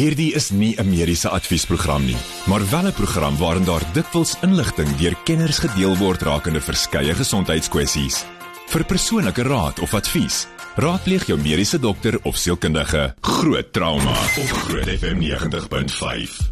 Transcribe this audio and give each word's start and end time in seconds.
Hierdie 0.00 0.32
is 0.32 0.48
nie 0.50 0.72
'n 0.80 0.88
mediese 0.88 1.28
adviesprogram 1.28 2.04
nie, 2.04 2.16
maar 2.48 2.64
wel 2.70 2.86
'n 2.88 2.92
program 2.92 3.36
waarin 3.36 3.64
daar 3.64 3.84
dikwels 3.92 4.36
inligting 4.40 4.88
deur 4.96 5.16
kenners 5.24 5.58
gedeel 5.58 5.96
word 5.96 6.22
rakende 6.22 6.60
verskeie 6.60 7.14
gesondheidskwessies. 7.14 8.24
Vir 8.66 8.84
persoonlike 8.84 9.42
raad 9.42 9.78
of 9.80 9.94
advies, 9.94 10.46
raadpleeg 10.76 11.26
jou 11.26 11.38
mediese 11.38 11.78
dokter 11.78 12.18
of 12.22 12.36
sielkundige. 12.36 13.14
Groot 13.20 13.72
trauma 13.72 14.10
op 14.40 14.50
Groot 14.64 14.88
FM 14.88 15.18
90.5. 15.18 16.50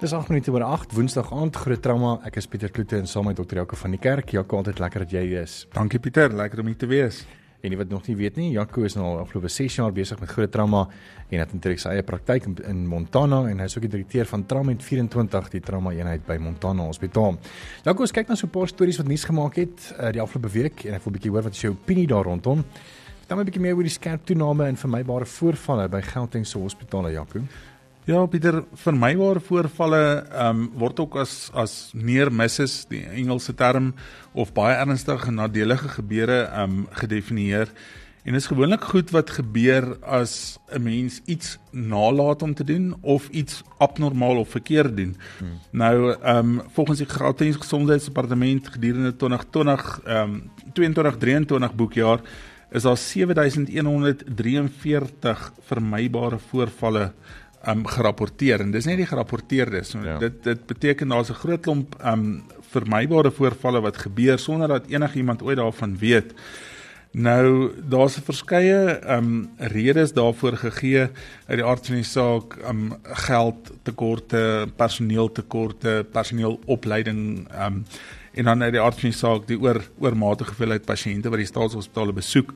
Dis 0.00 0.12
8 0.12 0.28
minute 0.28 0.50
oor 0.52 0.62
8 0.62 0.92
Woensdag 0.92 1.32
aand 1.32 1.56
groot 1.56 1.82
trauma. 1.82 2.20
Ek 2.24 2.36
is 2.36 2.46
Pieter 2.46 2.70
Kloete 2.70 2.96
en 2.96 3.06
saam 3.06 3.24
met 3.24 3.36
dokter 3.36 3.56
Jaco 3.56 3.76
van 3.76 3.90
die 3.90 4.00
kerk. 4.00 4.30
Jaco, 4.30 4.56
altyd 4.56 4.78
lekker 4.78 5.00
dat 5.00 5.10
jy 5.10 5.40
is. 5.40 5.66
Dankie 5.72 5.98
Pieter, 5.98 6.34
lekker 6.34 6.60
om 6.60 6.66
hier 6.66 6.76
te 6.76 6.86
wees. 6.86 7.24
En 7.60 7.72
jy 7.72 7.78
wat 7.80 7.90
nog 7.90 8.04
nie 8.06 8.14
weet 8.16 8.36
nie, 8.38 8.52
Jaco 8.54 8.84
is 8.86 8.94
nou 8.94 9.04
al 9.04 9.16
afgelope 9.24 9.48
6 9.50 9.76
jaar 9.80 9.94
besig 9.94 10.20
met 10.22 10.30
groot 10.30 10.50
trauma 10.54 10.84
en 11.28 11.40
het 11.42 11.54
intrek 11.56 11.80
sy 11.82 11.90
eie 11.90 12.04
praktyk 12.06 12.46
in, 12.46 12.54
in 12.70 12.84
Montana 12.86 13.40
en 13.50 13.58
hy 13.58 13.66
is 13.66 13.74
ook 13.74 13.88
die 13.88 13.90
direkteur 13.96 14.28
van 14.30 14.44
Trauma 14.46 14.76
24 14.78 15.50
die 15.56 15.62
trauma 15.66 15.90
eenheid 15.96 16.22
by 16.26 16.36
Montana 16.38 16.86
Hospitaal. 16.86 17.34
Jaco, 17.82 18.06
ons 18.06 18.14
kyk 18.14 18.30
na 18.30 18.36
so 18.38 18.46
'n 18.46 18.54
paar 18.54 18.70
stories 18.70 19.00
wat 19.02 19.10
nuus 19.10 19.24
gemaak 19.26 19.58
het 19.58 19.90
uh, 19.98 20.12
die 20.14 20.22
afgelope 20.22 20.52
week 20.54 20.84
en 20.86 20.94
ek 20.94 21.02
wil 21.02 21.10
'n 21.12 21.18
bietjie 21.18 21.30
hoor 21.34 21.42
wat 21.42 21.58
is 21.58 21.64
jou 21.66 21.72
opinie 21.74 22.06
daar 22.06 22.24
rondom. 22.30 22.62
Vertel 23.18 23.36
my 23.36 23.42
'n 23.42 23.50
bietjie 23.50 23.62
meer 23.62 23.74
oor 23.74 23.82
die 23.82 23.98
skerp 23.98 24.24
toename 24.24 24.68
in 24.68 24.76
vermybare 24.76 25.26
voorvalle 25.26 25.88
by 25.88 26.00
Gauteng 26.00 26.46
se 26.46 26.58
hospitale, 26.58 27.10
Jaco. 27.10 27.42
Ja, 28.08 28.22
Pieter, 28.24 28.62
vir 28.72 28.96
my 28.96 29.10
waar 29.20 29.36
voorvalle 29.44 30.24
ehm 30.32 30.62
um, 30.62 30.68
word 30.80 30.96
ook 31.02 31.18
as 31.20 31.50
as 31.52 31.90
near 31.92 32.30
misses, 32.32 32.86
die 32.88 33.02
Engelse 33.04 33.52
term 33.52 33.92
of 34.32 34.56
baie 34.56 34.80
ernstige 34.80 35.28
nadelige 35.28 35.92
gebeure 35.98 36.38
ehm 36.46 36.78
um, 36.78 36.86
gedefinieer. 37.02 37.68
En 38.24 38.32
dit 38.32 38.40
is 38.40 38.48
gewoonlik 38.48 38.80
goed 38.94 39.12
wat 39.12 39.36
gebeur 39.36 40.00
as 40.00 40.56
'n 40.72 40.80
mens 40.82 41.20
iets 41.26 41.58
nalat 41.70 42.42
om 42.42 42.54
te 42.54 42.64
doen 42.64 42.96
of 43.02 43.28
iets 43.28 43.62
abnormaal 43.78 44.38
of 44.40 44.48
verkeerd 44.56 44.96
doen. 44.96 45.16
Hmm. 45.38 45.60
Nou 45.70 46.16
ehm 46.16 46.36
um, 46.36 46.62
volgens 46.72 46.98
die 46.98 47.08
Gauteng 47.08 47.56
Gesondheidsdepartement 47.56 48.68
gedurende 48.68 49.16
2020 49.16 50.00
ehm 50.04 50.32
um, 50.32 50.50
22-23 50.72 51.74
boekjaar 51.76 52.20
is 52.70 52.82
daar 52.82 52.96
7143 52.96 55.52
vermybare 55.60 56.38
voorvalle 56.38 57.12
um 57.66 57.86
gerapporteer 57.86 58.62
en 58.62 58.70
dis 58.70 58.86
nie 58.86 58.96
die 59.00 59.08
gerapporteerdes 59.08 59.90
so, 59.94 60.02
ja. 60.04 60.18
dit 60.22 60.42
dit 60.44 60.66
beteken 60.66 61.08
daar's 61.08 61.30
'n 61.30 61.40
groot 61.42 61.62
klomp 61.62 61.96
um 62.04 62.42
vermybare 62.70 63.30
voorvalle 63.30 63.80
wat 63.80 63.96
gebeur 63.96 64.38
sonder 64.38 64.68
dat 64.68 64.86
enigiemand 64.86 65.42
ooit 65.42 65.56
daarvan 65.56 65.98
weet. 65.98 66.34
Nou 67.12 67.72
daar's 67.88 68.18
'n 68.18 68.22
verskeie 68.22 69.00
um 69.16 69.50
redes 69.56 70.12
daarvoor 70.12 70.56
gegee 70.56 71.08
uit 71.46 71.58
die 71.58 71.64
aard 71.64 71.86
van 71.86 71.94
die 71.94 72.04
saak 72.04 72.56
um 72.68 72.94
geld 73.02 73.72
tekorte, 73.82 74.68
personeel 74.76 75.32
tekorte, 75.32 76.06
personeelopleiding 76.12 77.48
um 77.64 77.84
en 78.34 78.44
dan 78.44 78.62
uit 78.62 78.72
die 78.72 78.80
aard 78.80 79.00
van 79.00 79.10
die 79.10 79.18
saak 79.18 79.46
die 79.46 79.58
oor 79.60 79.82
oormatige 79.98 80.50
hoeveelheid 80.50 80.84
pasiënte 80.84 81.28
wat 81.28 81.38
die 81.38 81.46
staatshospitale 81.46 82.12
besoek 82.12 82.52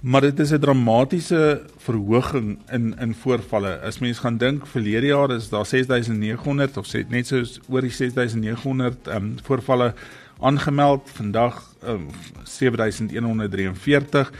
maar 0.00 0.20
dit 0.20 0.38
is 0.38 0.50
'n 0.50 0.58
dramatiese 0.58 1.62
verhoging 1.76 2.58
in 2.70 2.98
in 2.98 3.14
voorvalle. 3.14 3.80
As 3.80 3.98
mens 3.98 4.18
gaan 4.18 4.36
dink 4.36 4.66
verlede 4.66 5.06
jaar 5.06 5.30
is 5.30 5.48
daar 5.48 5.66
6900 5.66 6.76
of 6.76 6.86
sê 6.86 7.08
net 7.08 7.26
so 7.26 7.42
oor 7.68 7.80
die 7.80 7.90
6900 7.90 9.06
ehm 9.06 9.16
um, 9.16 9.36
voorvalle 9.42 9.94
aangemeld. 10.40 11.10
Vandag 11.14 11.74
um, 11.86 12.06
7143 12.44 14.32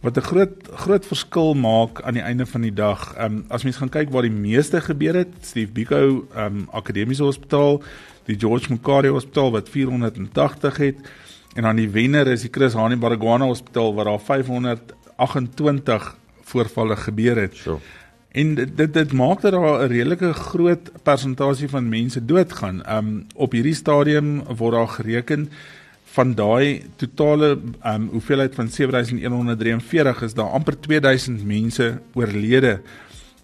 wat 0.00 0.16
'n 0.16 0.20
groot 0.20 0.68
groot 0.72 1.06
verskil 1.06 1.54
maak 1.54 2.02
aan 2.02 2.14
die 2.14 2.22
einde 2.22 2.46
van 2.46 2.60
die 2.60 2.72
dag. 2.72 3.14
Ehm 3.14 3.32
um, 3.32 3.44
as 3.48 3.62
mens 3.62 3.76
gaan 3.76 3.88
kyk 3.88 4.10
waar 4.10 4.22
die 4.22 4.30
meeste 4.30 4.80
gebeur 4.80 5.14
het, 5.14 5.32
Steve 5.40 5.72
Biko 5.72 6.26
ehm 6.34 6.56
um, 6.56 6.68
Akademiese 6.70 7.22
Hospitaal, 7.22 7.82
die 8.24 8.38
George 8.38 8.72
Mukhari 8.72 9.08
Hospitaal 9.08 9.50
wat 9.50 9.68
480 9.68 10.76
het 10.76 10.96
En 11.54 11.62
dan 11.62 11.76
die 11.76 11.90
wenner 11.90 12.26
is 12.26 12.42
die 12.42 12.50
Chris 12.50 12.74
Hani 12.74 12.96
Baragwana 12.96 13.46
Hospitaal 13.46 13.94
waar 13.94 14.04
daar 14.04 14.20
528 14.20 16.16
voorvalle 16.42 16.96
gebeur 16.96 17.36
het. 17.36 17.56
So. 17.56 17.80
En 18.34 18.54
dit 18.54 18.76
dit, 18.76 18.94
dit 18.94 19.12
maak 19.12 19.40
dat 19.40 19.52
daar 19.52 19.86
'n 19.86 19.86
redelike 19.86 20.32
groot 20.32 20.90
persentasie 21.02 21.68
van 21.68 21.88
mense 21.88 22.24
doodgaan. 22.24 22.82
Um 22.96 23.26
op 23.34 23.52
hierdie 23.52 23.74
stadium 23.74 24.42
word 24.56 24.74
daar 24.74 24.88
gereken 24.88 25.50
van 26.04 26.34
daai 26.34 26.82
totale 26.96 27.58
um 27.86 28.08
hoeveelheid 28.08 28.54
van 28.54 28.68
7143 28.68 30.22
is 30.22 30.34
daar 30.34 30.50
amper 30.50 30.80
2000 30.80 31.44
mense 31.44 32.00
oorlede 32.14 32.80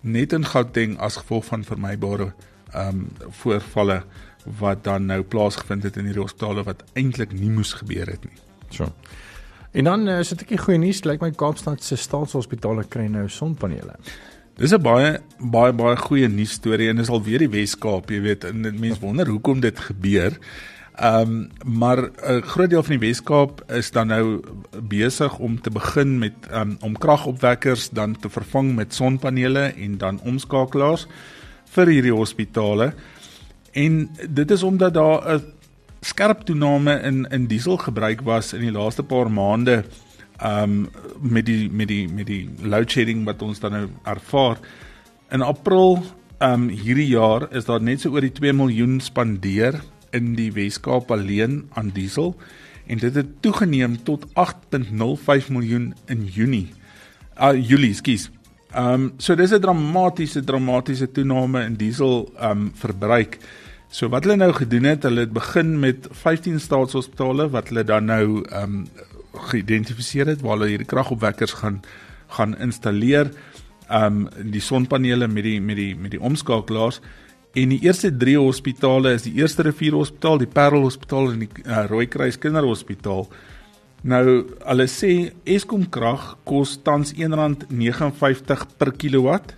net 0.00 0.32
in 0.32 0.44
Gauteng 0.44 0.98
as 0.98 1.16
gevolg 1.16 1.44
van 1.44 1.65
vermybare 1.65 2.32
um 2.75 3.09
voorvalle 3.42 4.03
wat 4.45 4.84
dan 4.84 5.06
nou 5.06 5.23
plaasgevind 5.23 5.83
het 5.83 5.97
in 5.97 6.05
hierdie 6.05 6.23
hospitale 6.23 6.62
wat 6.62 6.84
eintlik 6.95 7.33
nie 7.33 7.51
moes 7.51 7.73
gebeur 7.73 8.06
het 8.06 8.25
nie. 8.25 8.39
So. 8.71 8.93
En 9.71 9.84
dan 9.84 10.09
uh, 10.09 10.19
is 10.19 10.28
dit 10.28 10.51
'n 10.51 10.59
goeie 10.59 10.78
nuus, 10.78 11.05
lyk 11.05 11.21
my 11.21 11.31
Kaapstad 11.31 11.83
se 11.83 11.97
staatshospitale 11.97 12.84
kry 12.89 13.06
nou 13.06 13.28
sonpanele. 13.28 13.95
Dis 14.56 14.73
'n 14.73 14.83
baie 14.83 15.21
baie 15.39 15.73
baie 15.73 15.97
goeie 15.97 16.28
nuus 16.28 16.51
storie 16.51 16.89
en 16.89 16.97
dis 16.97 17.09
alweer 17.09 17.39
die 17.39 17.49
Wes-Kaap, 17.49 18.11
jy 18.11 18.21
weet, 18.21 18.45
en 18.45 18.61
mense 18.61 19.01
wonder 19.01 19.27
hoekom 19.27 19.61
dit 19.61 19.78
gebeur. 19.78 20.39
Ehm 21.01 21.21
um, 21.21 21.51
maar 21.65 22.11
'n 22.22 22.43
groot 22.43 22.71
deel 22.71 22.83
van 22.83 22.99
die 22.99 23.07
Wes-Kaap 23.07 23.72
is 23.72 23.91
dan 23.91 24.07
nou 24.07 24.41
besig 24.83 25.39
om 25.39 25.61
te 25.61 25.71
begin 25.71 26.19
met 26.19 26.34
um, 26.53 26.77
om 26.81 26.99
kragopwekkers 26.99 27.91
dan 27.91 28.17
te 28.21 28.28
vervang 28.28 28.75
met 28.75 28.95
sonpanele 28.95 29.61
en 29.61 29.99
dan 29.99 30.21
omskakelaars 30.21 31.07
vir 31.65 31.87
hierdie 31.87 32.12
hospitale. 32.12 32.93
En 33.72 34.10
dit 34.31 34.50
is 34.50 34.62
omdat 34.62 34.94
daar 34.94 35.34
'n 35.34 35.42
skerp 36.00 36.41
toename 36.41 37.00
in 37.00 37.26
in 37.31 37.47
dieselgebruik 37.47 38.20
was 38.20 38.53
in 38.53 38.60
die 38.60 38.72
laaste 38.72 39.03
paar 39.03 39.31
maande 39.31 39.84
um 40.44 40.88
met 41.20 41.47
die 41.47 41.70
met 41.70 41.88
die 41.88 42.09
met 42.09 42.26
die 42.26 42.48
load 42.62 42.91
shedding 42.91 43.25
wat 43.25 43.42
ons 43.42 43.60
dan 43.60 43.72
nou 43.72 43.88
ervaar. 44.04 44.59
In 45.30 45.42
April 45.42 46.03
um 46.38 46.69
hierdie 46.69 47.10
jaar 47.12 47.47
is 47.53 47.64
daar 47.64 47.82
net 47.82 48.00
so 48.00 48.10
oor 48.10 48.25
die 48.25 48.32
2 48.32 48.53
miljoen 48.53 49.00
spandeer 49.00 49.80
in 50.10 50.34
die 50.34 50.53
Weskaap 50.53 51.10
alleen 51.10 51.69
aan 51.75 51.92
diesel 51.94 52.36
en 52.86 52.98
dit 52.98 53.14
het 53.14 53.42
toegeneem 53.42 54.03
tot 54.03 54.26
8.05 54.34 55.50
miljoen 55.53 55.94
in 56.06 56.25
Junie. 56.25 56.72
Uh 57.38 57.54
Julie, 57.54 57.94
skus. 57.94 58.30
Um 58.76 59.12
so 59.19 59.34
dis 59.34 59.53
'n 59.53 59.60
dramatiese 59.60 60.44
dramatiese 60.44 61.10
toename 61.12 61.64
in 61.64 61.76
diesel 61.76 62.31
um 62.41 62.70
verbruik. 62.75 63.38
So 63.91 64.08
wat 64.08 64.25
hulle 64.25 64.36
nou 64.36 64.53
gedoen 64.53 64.84
het, 64.84 65.03
hulle 65.03 65.20
het 65.20 65.32
begin 65.32 65.78
met 65.81 66.06
15 66.10 66.60
staatshospitale 66.60 67.50
wat 67.50 67.69
hulle 67.69 67.84
dan 67.84 68.04
nou 68.04 68.44
um 68.62 68.86
geïdentifiseer 69.34 70.26
het 70.26 70.41
waar 70.41 70.59
hulle 70.59 70.69
hierdie 70.69 70.86
kragopwekkers 70.86 71.53
gaan 71.53 71.82
gaan 72.28 72.56
installeer. 72.59 73.32
Um 73.91 74.28
die 74.38 74.60
sonpanele 74.62 75.26
met 75.28 75.42
die 75.44 75.60
met 75.60 75.76
die 75.76 75.97
met 75.97 76.10
die 76.10 76.20
omskakelaars 76.20 77.00
en 77.53 77.69
die 77.69 77.80
eerste 77.82 78.16
3 78.16 78.36
hospitale 78.38 79.14
is 79.16 79.25
die 79.26 79.34
Eerste 79.34 79.64
Rivier 79.66 79.97
Hospitaal, 79.98 80.38
die 80.38 80.47
Parel 80.47 80.84
Hospitaal 80.86 81.32
en 81.32 81.41
die 81.42 81.48
uh, 81.64 81.84
Rooikruis 81.91 82.38
Kinderhospitaal. 82.38 83.26
Nou, 84.03 84.25
hulle 84.65 84.87
sê 84.88 85.33
Eskom 85.44 85.84
krag 85.93 86.37
kos 86.49 86.78
tans 86.84 87.12
R1.59 87.12 88.77
per 88.81 88.94
kilowatt. 88.97 89.56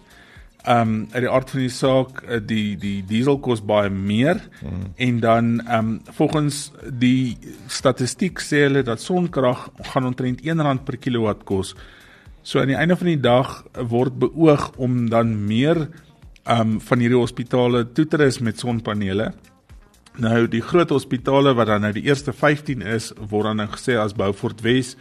Ehm 0.63 0.91
um, 0.93 0.99
uit 1.11 1.25
die 1.25 1.31
aard 1.31 1.51
van 1.51 1.61
die 1.61 1.73
saak 1.75 2.21
eh, 2.23 2.39
die 2.39 2.77
die 2.79 3.01
diesel 3.03 3.41
kos 3.43 3.59
baie 3.67 3.91
meer 3.91 4.39
mm. 4.63 4.85
en 4.95 5.17
dan 5.21 5.49
ehm 5.65 5.79
um, 5.79 5.89
volgens 6.19 6.71
die 6.87 7.35
statistiek 7.67 8.39
sê 8.39 8.69
hulle 8.69 8.85
dat 8.87 9.03
sonkrag 9.03 9.65
gaan 9.91 10.07
omtrent 10.07 10.45
R1 10.47 10.85
per 10.87 11.01
kilowatt 11.03 11.43
kos. 11.45 11.75
So 12.47 12.63
aan 12.63 12.71
die 12.71 12.79
einde 12.79 12.95
van 12.97 13.11
die 13.11 13.19
dag 13.19 13.65
word 13.91 14.21
beoog 14.23 14.71
om 14.79 15.09
dan 15.11 15.35
meer 15.47 15.89
ehm 16.45 16.61
um, 16.61 16.79
van 16.81 17.03
hierdie 17.03 17.19
hospitale 17.19 17.89
toe 17.93 18.07
te 18.07 18.23
rus 18.23 18.39
met 18.39 18.59
sonpanele. 18.59 19.33
Nou 20.21 20.45
die 20.49 20.61
groot 20.61 20.91
hospitale 20.93 21.55
wat 21.57 21.71
dan 21.71 21.87
nou 21.87 21.93
die 21.97 22.05
eerste 22.05 22.35
15 22.37 22.83
is, 22.85 23.13
word 23.31 23.49
dan 23.49 23.63
nou 23.63 23.69
gesê 23.73 23.97
as 23.97 24.13
Beaufort 24.13 24.61
Wes, 24.61 24.97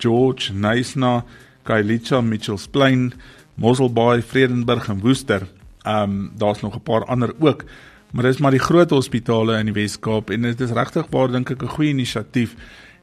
George, 0.00 0.54
Nysna, 0.56 1.24
Kailicha, 1.68 2.22
Mitchells 2.24 2.64
Plain, 2.72 3.12
Mosselbaai, 3.60 4.22
Vredenburg 4.22 4.88
en 4.88 5.02
Woester. 5.04 5.44
Ehm 5.84 6.02
um, 6.02 6.30
daar's 6.40 6.62
nog 6.62 6.76
'n 6.76 6.82
paar 6.82 7.04
ander 7.04 7.34
ook, 7.38 7.64
maar 8.12 8.24
dis 8.24 8.38
maar 8.38 8.50
die 8.50 8.66
groot 8.68 8.90
hospitale 8.90 9.58
in 9.58 9.66
die 9.66 9.74
Wes-Kaap 9.74 10.30
en 10.30 10.42
dit 10.42 10.60
is 10.60 10.70
regtig 10.70 11.06
waar 11.10 11.28
dink 11.28 11.50
ek 11.50 11.62
'n 11.62 11.68
goeie 11.76 11.90
inisiatief. 11.90 12.54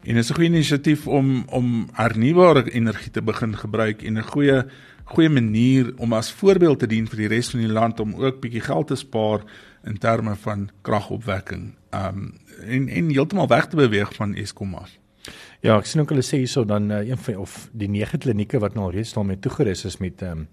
En 0.04 0.16
dit 0.16 0.24
is 0.24 0.30
'n 0.30 0.34
goeie 0.36 0.50
inisiatief 0.50 1.08
om 1.08 1.44
om 1.48 1.90
hernubare 1.94 2.72
energie 2.72 3.12
te 3.12 3.22
begin 3.22 3.58
gebruik 3.58 4.02
en 4.04 4.18
'n 4.18 4.24
goeie 4.24 4.66
goeie 5.06 5.30
manier 5.30 5.94
om 5.98 6.13
as 6.13 6.31
voorbeeld 6.31 6.80
te 6.80 6.88
dien 6.88 7.08
vir 7.08 7.18
die 7.18 7.28
res 7.28 7.50
van 7.50 7.60
die 7.60 7.72
land 7.72 8.00
om 8.00 8.16
ook 8.16 8.40
bietjie 8.42 8.62
geld 8.62 8.88
te 8.88 8.96
spaar 8.96 9.42
in 9.83 9.98
terme 9.98 10.36
van 10.36 10.69
kragopwekking. 10.81 11.74
Um 11.95 12.33
en 12.62 12.88
en 12.89 13.10
heeltemal 13.10 13.48
weg 13.48 13.68
te 13.68 13.75
beweeg 13.75 14.13
van 14.16 14.36
Eskom 14.36 14.74
af. 14.74 14.98
Ja, 15.62 15.78
ek 15.78 15.86
sien 15.86 16.01
ook 16.01 16.10
hulle 16.10 16.25
sê 16.25 16.42
hierso 16.42 16.66
dan 16.66 16.92
uh, 16.92 17.01
een 17.06 17.18
van 17.18 17.36
of 17.38 17.69
die 17.78 17.89
nege 17.89 18.18
klinieke 18.18 18.60
wat 18.60 18.74
nou 18.74 18.92
reeds 18.92 19.13
daarmee 19.13 19.39
toegerus 19.39 19.86
is 19.86 19.98
met 19.98 20.22
ehm 20.22 20.45
um, 20.45 20.48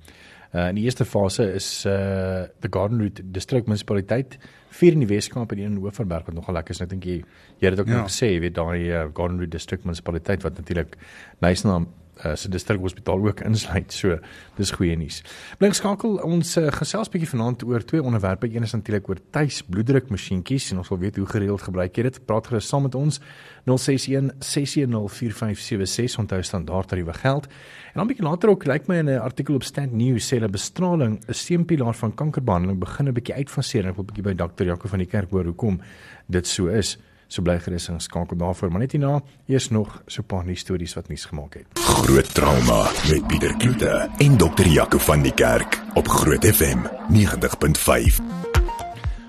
Uh 0.49 0.71
in 0.71 0.79
die 0.79 0.85
eerste 0.89 1.05
fase 1.05 1.45
is 1.53 1.85
uh 1.85 2.47
the 2.61 2.69
Garden 2.71 2.99
Route 2.99 3.23
District 3.33 3.67
Munisipaliteit 3.67 4.39
vier 4.79 4.95
in 4.97 5.03
die 5.05 5.09
Weskaap 5.09 5.53
en 5.53 5.59
een 5.59 5.75
in 5.75 5.81
Hoofverberg 5.83 6.25
wat 6.25 6.35
nogal 6.35 6.57
lekker 6.57 6.73
is. 6.75 6.81
Ek 6.81 6.89
dink 6.89 7.05
jy 7.05 7.19
jy 7.61 7.69
het 7.69 7.77
dit 7.77 7.83
ook 7.83 7.91
ja. 7.93 7.99
nog 8.01 8.09
gesê, 8.09 8.31
jy 8.33 8.41
weet 8.47 8.55
daai 8.57 8.89
uh, 8.89 9.03
Garden 9.13 9.37
Route 9.43 9.53
District 9.53 9.85
Munisipaliteit 9.85 10.47
wat 10.47 10.57
natuurlik 10.57 10.97
Nyasnaam 11.45 11.91
uh, 12.25 12.35
se 12.35 12.49
distrik 12.49 12.81
hospitaal 12.81 13.27
ook 13.27 13.41
insluit. 13.41 13.93
So 13.93 14.19
dis 14.57 14.71
goeie 14.71 14.97
nuus. 14.97 15.23
Blink 15.59 15.75
skakel 15.75 16.19
ons 16.27 16.57
uh, 16.57 16.69
gesels 16.75 17.11
bietjie 17.13 17.31
vanaand 17.31 17.65
oor 17.67 17.85
twee 17.85 18.03
onderwerpe. 18.03 18.49
Een 18.51 18.67
is 18.67 18.73
natuurlik 18.73 19.09
oor 19.09 19.21
tuis 19.31 19.63
bloeddruk 19.63 20.11
masjienkies 20.11 20.71
en 20.73 20.83
ons 20.83 20.89
wil 20.89 20.99
weet 20.99 21.17
hoe 21.17 21.27
gereeld 21.27 21.63
gebruik 21.63 21.97
jy 21.97 22.09
dit. 22.09 22.21
Praat 22.27 22.51
gerus 22.51 22.69
saam 22.69 22.87
met 22.89 22.95
ons 22.99 23.21
061 23.69 24.31
610 24.39 25.09
4576 25.09 26.19
onthou 26.19 26.43
standaard 26.43 26.89
tariewe 26.89 27.15
geld. 27.15 27.49
En 27.93 28.01
dan 28.03 28.07
bietjie 28.07 28.27
later 28.27 28.53
ook 28.53 28.67
lyk 28.67 28.87
my 28.89 29.01
in 29.03 29.11
'n 29.11 29.19
artikel 29.19 29.55
op 29.55 29.63
Stand 29.63 29.93
News 29.93 30.27
sê 30.27 30.39
hulle 30.39 30.49
bestraling 30.49 31.19
'n 31.27 31.35
steunpilaar 31.35 31.95
van 31.95 32.15
kankerbehandeling 32.15 32.79
begin 32.79 33.09
'n 33.09 33.13
bietjie 33.13 33.35
uitfaseer. 33.35 33.87
Ek 33.87 33.97
wil 33.97 34.05
bietjie 34.05 34.25
by 34.25 34.35
dokter 34.35 34.67
Jaco 34.67 34.89
van 34.89 34.99
die 34.99 35.09
kerk 35.09 35.31
hoor 35.31 35.45
hoekom 35.45 35.81
dit 36.27 36.47
so 36.47 36.67
is. 36.67 36.99
So 37.29 37.45
bly 37.45 37.59
gerus 37.61 37.91
en 37.93 38.01
skakel 38.01 38.37
daarvoor, 38.41 38.71
maar 38.73 38.81
net 38.81 38.95
hierna 38.97 39.21
eers 39.47 39.69
nog 39.71 40.03
so 40.07 40.23
'n 40.23 40.27
paar 40.27 40.45
nuus 40.45 40.61
stories 40.61 40.95
wat 40.95 41.09
nuus 41.09 41.25
gemaak 41.25 41.55
het. 41.55 41.67
Groot 41.75 42.35
trauma 42.35 42.91
met 43.09 43.27
Pieter 43.27 43.57
Kloete 43.57 44.09
en 44.19 44.37
dokter 44.37 44.67
Jaco 44.67 44.99
van 44.99 45.23
die 45.23 45.35
Kerk 45.35 45.83
op 45.95 46.09
Groot 46.09 46.45
FM 46.45 46.79
90.5. 47.13 48.21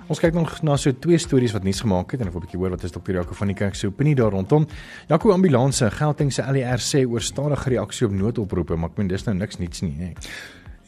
Ons 0.07 0.19
kyk 0.19 0.33
nog 0.33 0.61
na 0.61 0.77
so 0.77 0.91
twee 0.91 1.17
stories 1.17 1.51
wat 1.51 1.63
nuus 1.63 1.81
gemaak 1.81 2.11
het 2.11 2.21
en 2.21 2.27
ek 2.27 2.33
wil 2.33 2.41
'n 2.41 2.45
bietjie 2.45 2.59
hoor 2.59 2.69
wat 2.69 2.83
is 2.83 2.91
dokter 2.91 3.13
Jaco 3.13 3.33
van 3.33 3.47
die 3.47 3.55
Kerk 3.55 3.75
se 3.75 3.87
opinie 3.87 4.15
daar 4.15 4.31
rondom. 4.31 4.67
Jaco 5.07 5.31
ambulanse, 5.31 5.91
Gauteng 5.91 6.33
se 6.33 6.41
LER 6.51 6.79
sê 6.79 7.05
oor 7.05 7.21
stadige 7.21 7.69
reaksie 7.69 8.07
op 8.07 8.13
noodoproepe, 8.13 8.75
maar 8.75 8.89
ek 8.89 8.97
meen 8.97 9.07
dis 9.07 9.23
nou 9.23 9.35
niks 9.37 9.57
niets 9.57 9.81
nie, 9.81 9.95
hè. 9.99 10.13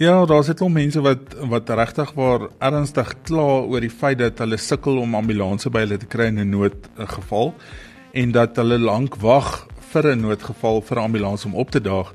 Ja, 0.01 0.25
daar's 0.25 0.47
net 0.49 0.61
al 0.65 0.71
mense 0.73 1.01
wat 1.05 1.35
wat 1.45 1.67
regtig 1.77 2.09
waar 2.17 2.47
ernstig 2.57 3.11
kla 3.27 3.59
oor 3.69 3.83
die 3.85 3.91
feit 3.93 4.17
dat 4.17 4.39
hulle 4.41 4.57
sukkel 4.57 4.97
om 4.97 5.13
ambulanse 5.13 5.69
by 5.69 5.83
hulle 5.83 5.99
te 6.01 6.07
kry 6.09 6.25
in 6.31 6.39
'n 6.41 6.49
noodgeval 6.49 7.53
en 8.21 8.31
dat 8.31 8.57
hulle 8.57 8.79
lank 8.81 9.19
wag 9.21 9.67
vir 9.91 10.07
'n 10.15 10.21
noodgeval 10.25 10.81
vir 10.81 10.97
'n 10.97 11.03
ambulans 11.03 11.45
om 11.45 11.53
op 11.53 11.69
te 11.69 11.81
daag. 11.81 12.13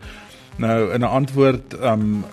Nou 0.58 0.92
in 0.94 1.00
'n 1.00 1.14
antwoord 1.20 1.78
um 1.80 2.24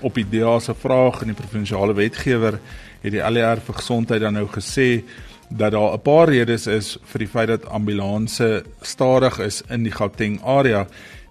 op 0.00 0.14
die 0.14 0.28
DA 0.28 0.58
se 0.58 0.74
vraag 0.74 1.22
in 1.22 1.32
die 1.32 1.40
provinsiale 1.42 1.94
wetgewer 1.94 2.60
het 3.00 3.12
die 3.12 3.24
ALR 3.24 3.60
vir 3.60 3.74
gesondheid 3.74 4.20
dan 4.20 4.32
nou 4.32 4.46
gesê 4.46 5.04
dat 5.48 5.72
daar 5.72 5.92
'n 5.94 6.02
paar 6.02 6.28
redes 6.28 6.66
is 6.66 6.98
vir 7.02 7.18
die 7.18 7.28
feit 7.28 7.48
dat 7.48 7.66
ambulanse 7.66 8.62
stadig 8.82 9.38
is 9.38 9.62
in 9.70 9.82
die 9.82 9.92
Gauteng 9.92 10.40
area 10.44 10.86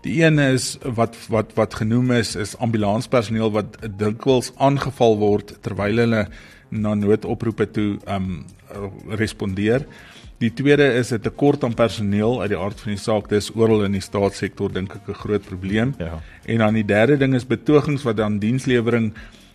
Die 0.08 0.22
een 0.24 0.40
is 0.40 0.78
wat 0.96 1.18
wat 1.28 1.52
wat 1.58 1.74
genoem 1.82 2.14
is 2.16 2.36
is 2.40 2.56
ambulanspersoneel 2.64 3.52
wat 3.52 3.80
dikwels 4.00 4.54
aangeval 4.56 5.18
word 5.20 5.58
terwyl 5.66 6.00
hulle 6.04 6.28
na 6.70 6.94
noodoproepe 6.96 7.68
toe 7.76 7.90
um 8.16 8.46
respondeer. 9.20 9.84
Die 10.40 10.52
tweede 10.54 10.88
is 10.94 11.12
'n 11.12 11.20
tekort 11.20 11.64
aan 11.64 11.74
personeel 11.74 12.42
uit 12.42 12.50
die 12.50 12.60
aard 12.60 12.80
van 12.80 12.92
die 12.92 13.02
saak. 13.02 13.30
Dis 13.30 13.52
oral 13.56 13.84
in 13.84 13.92
die 13.92 14.02
staatssektor 14.02 14.72
dink 14.72 14.96
ek 14.96 15.10
'n 15.10 15.14
groot 15.24 15.44
probleem. 15.44 15.94
Ja. 15.98 16.22
En 16.46 16.58
dan 16.58 16.74
die 16.74 16.86
derde 16.86 17.18
ding 17.18 17.34
is 17.36 17.48
betogings 17.48 18.04
wat 18.04 18.18
dan 18.18 18.40
dienslewering 18.40 19.14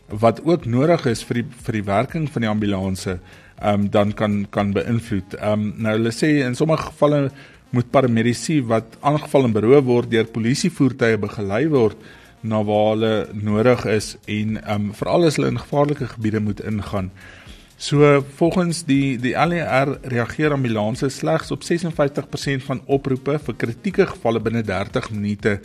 wat 0.08 0.44
ook 0.44 0.64
nodig 0.64 1.06
is 1.06 1.25
vir 1.25 1.34
die 1.34 1.46
vir 1.64 1.72
die 1.72 1.84
werking 1.84 2.28
van 2.31 2.43
die 2.43 2.50
ambulanse 2.50 3.19
um 3.62 3.90
dan 3.90 4.12
kan 4.12 4.46
kan 4.50 4.72
beïnvloed. 4.72 5.38
Um 5.40 5.75
nou 5.76 5.96
hulle 5.96 6.12
sê 6.12 6.44
in 6.44 6.54
sommige 6.54 6.82
gevalle 6.82 7.31
moet 7.72 7.90
paramedici 7.90 8.60
wat 8.69 8.96
aangeval 9.00 9.48
en 9.48 9.54
beroof 9.56 9.84
word 9.84 10.10
deur 10.12 10.28
polisievoertuie 10.28 11.20
begelei 11.20 11.64
word 11.72 12.00
na 12.42 12.62
waar 12.66 12.90
hulle 12.94 13.12
nodig 13.32 13.84
is 13.90 14.16
en 14.26 14.58
um 14.74 14.90
veral 14.98 15.28
as 15.28 15.38
hulle 15.38 15.52
in 15.54 15.62
gevaarlike 15.62 16.10
gebiede 16.14 16.40
moet 16.40 16.60
ingaan. 16.60 17.10
So 17.82 18.24
volgens 18.38 18.84
die 18.86 19.16
die 19.19 19.34
LER 19.34 19.96
reageer 20.02 20.52
ambulanse 20.54 21.08
slegs 21.10 21.50
op 21.50 21.64
56% 21.66 22.66
van 22.69 22.82
oproepe 22.86 23.38
vir 23.46 23.58
kritieke 23.64 24.06
gevalle 24.06 24.42
binne 24.42 24.62
30 24.62 25.10
minute 25.10 25.56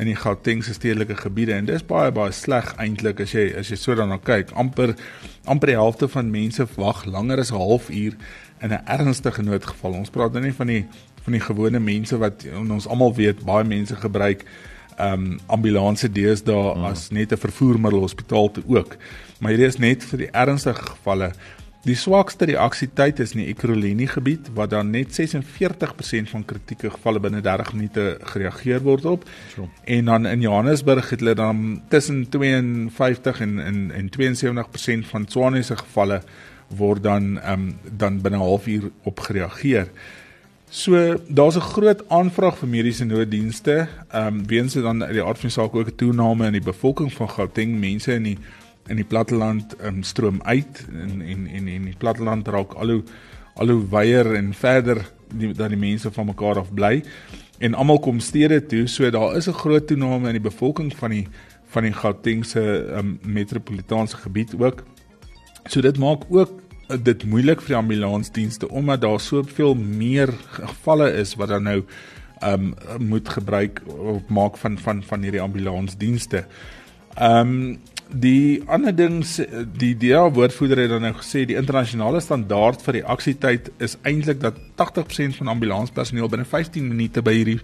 in 0.00 0.08
die 0.08 0.16
Gautengse 0.16 0.74
stedelike 0.74 1.16
gebiede 1.20 1.54
en 1.54 1.68
dis 1.68 1.84
baie 1.86 2.10
baie 2.14 2.32
sleg 2.32 2.72
eintlik 2.80 3.20
as 3.22 3.34
jy 3.36 3.50
as 3.60 3.70
jy 3.70 3.78
so 3.78 3.94
daarna 3.94 4.18
kyk. 4.18 4.54
Amper 4.58 4.94
amper 5.44 5.74
die 5.74 5.78
helfte 5.78 6.08
van 6.08 6.32
mense 6.32 6.66
wag 6.76 7.04
langer 7.06 7.42
as 7.42 7.52
'n 7.52 7.60
halfuur 7.60 8.16
in 8.62 8.72
'n 8.72 8.82
ernstige 8.86 9.42
noodgeval. 9.42 9.92
Ons 9.92 10.10
praat 10.10 10.32
nou 10.32 10.42
nie 10.42 10.56
van 10.56 10.66
die 10.66 10.86
van 11.30 11.38
die 11.38 11.46
gewone 11.46 11.80
mense 11.80 12.18
wat 12.18 12.44
ons 12.58 12.88
almal 12.90 13.14
weet 13.14 13.44
baie 13.46 13.64
mense 13.64 13.96
gebruik 13.96 14.44
ehm 15.00 15.30
um, 15.30 15.38
ambulanse 15.48 16.10
deesdae 16.12 16.74
hmm. 16.74 16.84
as 16.90 17.08
net 17.10 17.32
'n 17.32 17.40
vervoermiddel 17.40 18.00
hospitaal 18.00 18.50
toe 18.50 18.64
ook. 18.66 18.96
Maar 19.40 19.54
hierdie 19.54 19.70
is 19.70 19.78
net 19.78 20.04
vir 20.04 20.18
die 20.18 20.30
ernstige 20.30 20.82
gevalle. 20.82 21.32
Die 21.86 21.96
swakste 21.96 22.44
reaksietyd 22.44 23.20
is 23.24 23.32
in 23.32 23.40
die 23.40 23.48
Ekurhuleni 23.54 24.06
gebied 24.06 24.50
waar 24.52 24.68
dan 24.68 24.90
net 24.90 25.08
46% 25.16 26.28
van 26.28 26.44
kritieke 26.44 26.90
gevalle 26.90 27.20
binne 27.20 27.40
30 27.40 27.72
minute 27.72 28.18
gereageer 28.20 28.82
word 28.82 29.04
op. 29.04 29.24
So. 29.54 29.70
En 29.84 30.04
dan 30.04 30.26
in 30.26 30.40
Johannesburg 30.40 31.10
het 31.10 31.20
hulle 31.20 31.34
dan 31.34 31.82
tussen 31.88 32.28
52 32.28 33.40
en 33.40 33.58
en 33.58 33.90
en 33.90 34.10
72% 34.10 35.08
van 35.08 35.24
Tswane 35.24 35.62
se 35.62 35.76
gevalle 35.76 36.20
word 36.68 37.02
dan 37.02 37.40
ehm 37.40 37.52
um, 37.52 37.78
dan 37.96 38.20
binne 38.20 38.38
'n 38.38 38.40
halfuur 38.40 38.90
op 39.02 39.20
gereageer. 39.20 39.88
So 40.72 41.16
daar's 41.28 41.56
'n 41.56 41.60
groot 41.60 42.08
aanvraag 42.08 42.58
vir 42.58 42.68
mediese 42.68 43.04
nooddienste. 43.04 43.88
Ehm 44.08 44.26
um, 44.26 44.46
weens 44.46 44.72
dit 44.72 44.82
dan 44.82 45.04
uit 45.04 45.12
die 45.12 45.22
aard 45.24 45.38
van 45.38 45.48
die 45.48 45.58
saak 45.58 45.74
ook 45.74 45.86
'n 45.86 45.96
toename 45.96 46.46
in 46.46 46.52
die 46.52 46.62
bevolking 46.62 47.12
van 47.12 47.30
Gauteng, 47.30 47.78
mense 47.78 48.12
in 48.12 48.22
die 48.22 48.38
in 48.86 48.96
die 48.96 49.04
platteland 49.04 49.74
um, 49.84 50.02
stroom 50.02 50.42
uit 50.42 50.86
en 50.92 51.20
en 51.20 51.46
en 51.46 51.66
en 51.66 51.84
die 51.84 51.96
platteland 51.98 52.48
raak 52.48 52.72
al 52.72 52.88
hoe 52.88 53.02
al 53.54 53.68
hoe 53.68 53.88
wyer 53.90 54.34
en 54.34 54.54
verder 54.54 55.10
die, 55.34 55.52
dat 55.54 55.68
die 55.68 55.78
mense 55.78 56.10
van 56.10 56.26
mekaar 56.26 56.58
af 56.58 56.74
bly 56.74 57.02
en 57.58 57.74
almal 57.74 57.98
kom 57.98 58.20
stede 58.20 58.66
toe. 58.66 58.86
So 58.86 59.10
daar 59.10 59.36
is 59.36 59.48
'n 59.48 59.52
groot 59.52 59.86
toename 59.86 60.26
in 60.26 60.38
die 60.38 60.50
bevolking 60.50 60.96
van 60.96 61.10
die 61.10 61.28
van 61.66 61.82
die 61.82 61.92
Gautengse 61.92 62.94
um, 62.96 63.18
metropolitaanse 63.22 64.16
gebied 64.16 64.54
ook. 64.58 64.84
So 65.64 65.80
dit 65.80 65.98
maak 65.98 66.22
ook 66.28 66.59
dit 66.98 67.24
moeilik 67.24 67.60
vir 67.60 67.74
die 67.74 67.80
ambulansdienste 67.80 68.68
omdat 68.68 69.00
daar 69.04 69.20
soveel 69.20 69.74
meer 69.74 70.32
gevalle 70.56 71.12
is 71.20 71.36
wat 71.40 71.48
dan 71.54 71.68
nou 71.68 71.82
ehm 72.40 72.72
um, 72.72 73.06
moet 73.08 73.28
gebruik 73.28 73.82
of 73.86 74.28
maak 74.28 74.56
van 74.56 74.78
van 74.78 75.02
van 75.02 75.22
hierdie 75.22 75.40
ambulansdienste. 75.40 76.44
Ehm 77.14 77.48
um, 77.48 77.80
die 78.10 78.62
ander 78.66 78.94
ding 78.96 79.20
die 79.78 79.92
DEA 79.94 80.24
woordvoerder 80.30 80.82
het 80.82 80.90
dan 80.90 81.04
nou 81.06 81.12
gesê 81.14 81.44
die 81.46 81.58
internasionale 81.58 82.20
standaard 82.20 82.82
vir 82.82 83.00
reaksietyd 83.00 83.70
is 83.78 83.96
eintlik 84.02 84.40
dat 84.42 84.58
80% 84.80 85.38
van 85.38 85.52
ambulanspersoneel 85.54 86.28
binne 86.28 86.44
15 86.44 86.88
minute 86.88 87.22
by 87.22 87.34
hierdie 87.36 87.60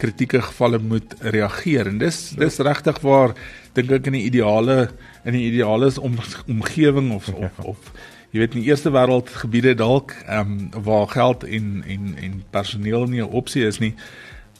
kritieke 0.00 0.40
gevalle 0.40 0.78
moet 0.78 1.14
reageer 1.20 1.90
en 1.90 1.98
dis 2.00 2.20
dis 2.38 2.58
regtig 2.64 3.02
waar 3.04 3.34
dink 3.76 3.92
ek 3.98 4.08
in 4.08 4.16
die 4.16 4.24
ideale 4.30 4.78
in 5.24 5.36
die 5.36 5.44
ideale 5.50 5.92
om, 6.00 6.16
omgewing 6.48 7.12
of 7.12 7.28
of, 7.34 7.60
ja. 7.60 7.68
of 7.74 7.92
jy 8.30 8.38
weet 8.38 8.54
in 8.54 8.62
die 8.62 8.70
eerste 8.70 8.92
wêreld 8.94 9.30
gebiede 9.42 9.74
dalk 9.74 10.14
ehm 10.26 10.58
um, 10.74 10.82
waar 10.86 11.08
geld 11.08 11.44
en 11.44 11.84
en 11.86 12.14
en 12.16 12.42
personeel 12.50 13.06
nie 13.06 13.22
'n 13.22 13.32
opsie 13.42 13.66
is 13.66 13.78
nie. 13.78 13.94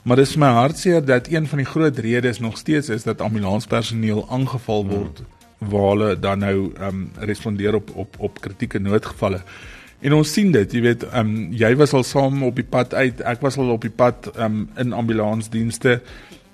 Maar 0.03 0.17
dit 0.17 0.27
is 0.27 0.37
my 0.37 0.47
hartseer 0.47 1.05
dat 1.05 1.29
een 1.29 1.47
van 1.47 1.59
die 1.59 1.67
groot 1.67 1.99
redes 1.99 2.41
nog 2.41 2.59
steeds 2.59 2.89
is 2.89 3.03
dat 3.03 3.21
ambulanspersoneel 3.21 4.27
aangeval 4.31 4.81
hmm. 4.83 4.91
word 4.91 5.19
hmm. 5.19 5.69
waar 5.69 5.89
hulle 5.89 6.19
dan 6.19 6.39
nou 6.39 6.73
ehm 6.75 6.89
um, 6.89 7.11
respondeer 7.19 7.75
op 7.75 7.91
op 7.95 8.17
op 8.19 8.41
kritieke 8.41 8.79
noodgevalle. 8.79 9.41
En 10.01 10.13
ons 10.13 10.33
sien 10.33 10.53
dit, 10.53 10.73
jy 10.73 10.81
weet, 10.81 11.03
ehm 11.05 11.27
um, 11.27 11.53
jy 11.53 11.77
was 11.77 11.93
al 11.93 12.03
saam 12.03 12.43
op 12.43 12.57
die 12.57 12.65
pad 12.65 12.95
uit, 12.95 13.21
ek 13.21 13.41
was 13.41 13.57
al 13.57 13.71
op 13.71 13.83
die 13.83 13.91
pad 13.93 14.31
ehm 14.35 14.45
um, 14.45 14.69
in 14.77 14.93
ambulansdienste 14.93 16.01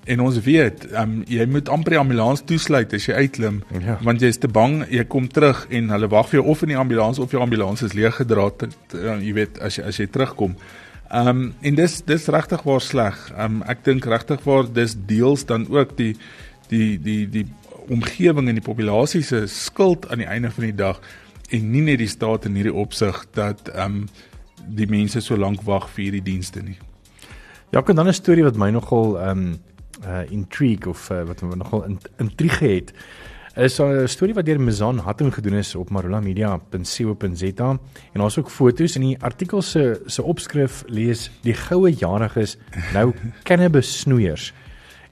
En 0.06 0.20
ons 0.22 0.36
weet, 0.38 0.84
um, 0.94 1.14
jy 1.26 1.44
moet 1.50 1.68
amper 1.68 1.96
die 1.96 1.98
ambulans 1.98 2.44
toesluit 2.46 2.92
as 2.94 3.08
jy 3.08 3.14
uitklim, 3.26 3.56
ja. 3.82 3.96
want 4.06 4.22
jy 4.22 4.30
is 4.30 4.38
te 4.38 4.46
bang 4.46 4.84
jy 4.86 5.02
kom 5.10 5.26
terug 5.26 5.64
en 5.74 5.90
hulle 5.90 6.08
wag 6.12 6.28
vir 6.30 6.38
jou 6.38 6.44
of 6.52 6.62
in 6.62 6.74
die 6.76 6.78
ambulans 6.78 7.18
of 7.18 7.34
jou 7.34 7.42
ambulans 7.42 7.82
is 7.82 7.96
leeg 7.98 8.14
gedra, 8.20 8.46
jy 8.94 9.34
weet 9.34 9.58
as 9.58 9.80
jy 9.80 9.86
as 9.90 9.98
jy 9.98 10.06
terugkom. 10.06 10.54
Ehm 11.10 11.28
um, 11.28 11.42
en 11.62 11.74
dis 11.78 12.00
dis 12.06 12.28
regtig 12.34 12.62
waar 12.66 12.80
sleg. 12.82 13.18
Ehm 13.34 13.58
um, 13.58 13.60
ek 13.66 13.82
dink 13.86 14.06
regtig 14.06 14.46
waar 14.46 14.70
dis 14.78 14.94
deels 15.10 15.44
dan 15.46 15.66
ook 15.70 15.96
die 15.98 16.14
die 16.70 16.98
die 17.02 17.26
die 17.30 17.46
omgewing 17.90 18.48
en 18.48 18.58
die 18.58 18.66
populasie 18.66 19.22
se 19.22 19.44
skuld 19.50 20.08
aan 20.10 20.22
die 20.22 20.30
einde 20.30 20.50
van 20.50 20.70
die 20.70 20.74
dag 20.74 21.02
en 21.50 21.70
nie 21.70 21.82
net 21.86 21.98
die 22.02 22.10
staat 22.10 22.46
in 22.46 22.58
hierdie 22.58 22.74
opsig 22.74 23.24
dat 23.34 23.70
ehm 23.74 24.02
um, 24.02 24.08
die 24.66 24.86
mense 24.90 25.20
so 25.22 25.36
lank 25.38 25.62
wag 25.62 25.90
vir 25.94 26.08
hierdie 26.08 26.26
dienste 26.32 26.62
nie. 26.62 26.78
Ja, 27.70 27.82
kan 27.82 27.96
dan 27.96 28.08
'n 28.08 28.12
storie 28.12 28.44
wat 28.44 28.56
my 28.56 28.70
nogal 28.70 29.18
ehm 29.18 29.30
um 29.30 29.58
uh 30.04 30.30
intrigue 30.30 30.88
of 30.88 31.10
uh, 31.10 31.22
wat 31.22 31.40
we 31.40 31.56
nogal 31.56 31.84
in, 31.84 31.98
intrige 32.16 32.66
het 32.66 32.92
is 33.56 33.80
'n 33.80 34.06
storie 34.06 34.34
wat 34.34 34.44
deur 34.44 34.60
Mizan 34.60 34.98
Hatting 34.98 35.34
gedoen 35.34 35.54
is 35.54 35.74
op 35.74 35.90
marulamedia.co.za 35.90 37.68
en 38.12 38.20
daar's 38.20 38.38
ook 38.38 38.50
foto's 38.50 38.96
in 38.96 39.02
die 39.02 39.16
artikel 39.20 39.62
se 39.62 40.02
se 40.06 40.22
opskrif 40.22 40.84
lees 40.86 41.30
die 41.40 41.54
goue 41.54 41.92
jariges 41.92 42.56
nou 42.92 43.14
cannabis 43.42 43.98
snoeiers 43.98 44.52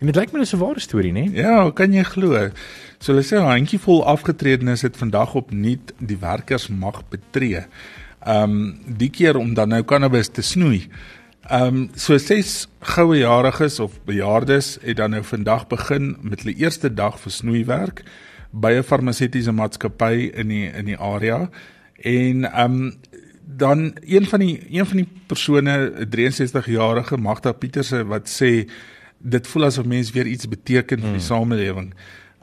En 0.05 0.11
dit 0.13 0.19
lyk 0.21 0.33
my 0.33 0.41
'n 0.41 0.59
ware 0.59 0.81
storie, 0.81 1.13
né? 1.13 1.31
Ja, 1.33 1.71
kan 1.71 1.93
jy 1.93 2.03
glo? 2.03 2.51
So 2.99 3.13
hulle 3.13 3.25
sê 3.25 3.37
'n 3.37 3.49
handjievol 3.49 4.05
afgetredenes 4.05 4.83
het 4.83 4.97
vandag 4.97 5.35
opnuut 5.35 5.93
die 5.99 6.19
werkers 6.19 6.69
mag 6.69 7.03
betree. 7.09 7.65
Um, 8.27 8.81
die 8.87 9.11
keer 9.11 9.37
om 9.37 9.55
dan 9.55 9.69
nou 9.69 9.83
cannabis 9.83 10.29
te 10.29 10.43
snoei. 10.43 10.89
Ehm 11.51 11.77
um, 11.77 11.91
so 11.95 12.17
ses 12.19 12.69
goue 12.81 13.19
jariges 13.19 13.81
of 13.81 13.99
bejaardes 14.05 14.79
het 14.81 14.97
dan 14.97 15.11
nou 15.11 15.25
vandag 15.25 15.67
begin 15.67 16.17
met 16.23 16.43
hulle 16.43 16.57
eerste 16.57 16.89
dag 16.95 17.19
vir 17.21 17.33
snoeiwerk 17.33 18.01
by 18.51 18.73
'n 18.79 18.83
farmaseutiese 18.83 19.53
maatskappy 19.53 20.31
in 20.33 20.49
die 20.49 20.73
in 20.73 20.85
die 20.85 20.97
area. 20.97 21.51
En 22.01 22.45
ehm 22.45 22.73
um, 22.73 22.95
dan 23.57 23.97
een 24.01 24.27
van 24.27 24.41
die 24.41 24.67
een 24.71 24.87
van 24.87 24.97
die 24.97 25.09
persone 25.27 25.93
'n 26.01 26.09
63 26.09 26.67
jarige 26.67 27.17
Magda 27.17 27.53
Pieterse 27.53 28.05
wat 28.05 28.29
sê 28.43 28.71
dit 29.19 29.47
voel 29.47 29.65
asof 29.65 29.85
mens 29.85 30.11
weer 30.11 30.27
iets 30.27 30.49
beteken 30.49 31.01
vir 31.01 31.13
die 31.13 31.19
hmm. 31.19 31.29
samelewing. 31.29 31.95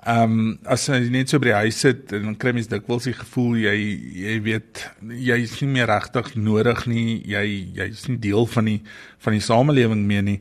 Ehm 0.01 0.31
um, 0.33 0.45
as 0.65 0.87
jy 0.89 0.97
net 1.13 1.29
so 1.29 1.37
by 1.37 1.51
die 1.51 1.59
huis 1.67 1.77
sit 1.83 2.09
en 2.17 2.23
dan 2.25 2.37
kry 2.41 2.55
mens 2.57 2.71
dikwels 2.71 3.05
die 3.05 3.13
gevoel 3.13 3.59
jy 3.61 3.75
jy 4.17 4.37
weet 4.47 4.81
jy 5.13 5.35
is 5.43 5.53
nie 5.61 5.69
meer 5.75 5.91
regtig 5.91 6.31
nodig 6.41 6.87
nie, 6.89 7.19
jy 7.29 7.43
jy 7.77 7.85
is 7.91 8.07
nie 8.09 8.17
deel 8.23 8.49
van 8.49 8.65
die 8.65 8.79
van 9.21 9.37
die 9.37 9.43
samelewing 9.45 10.01
meer 10.09 10.25
nie, 10.25 10.39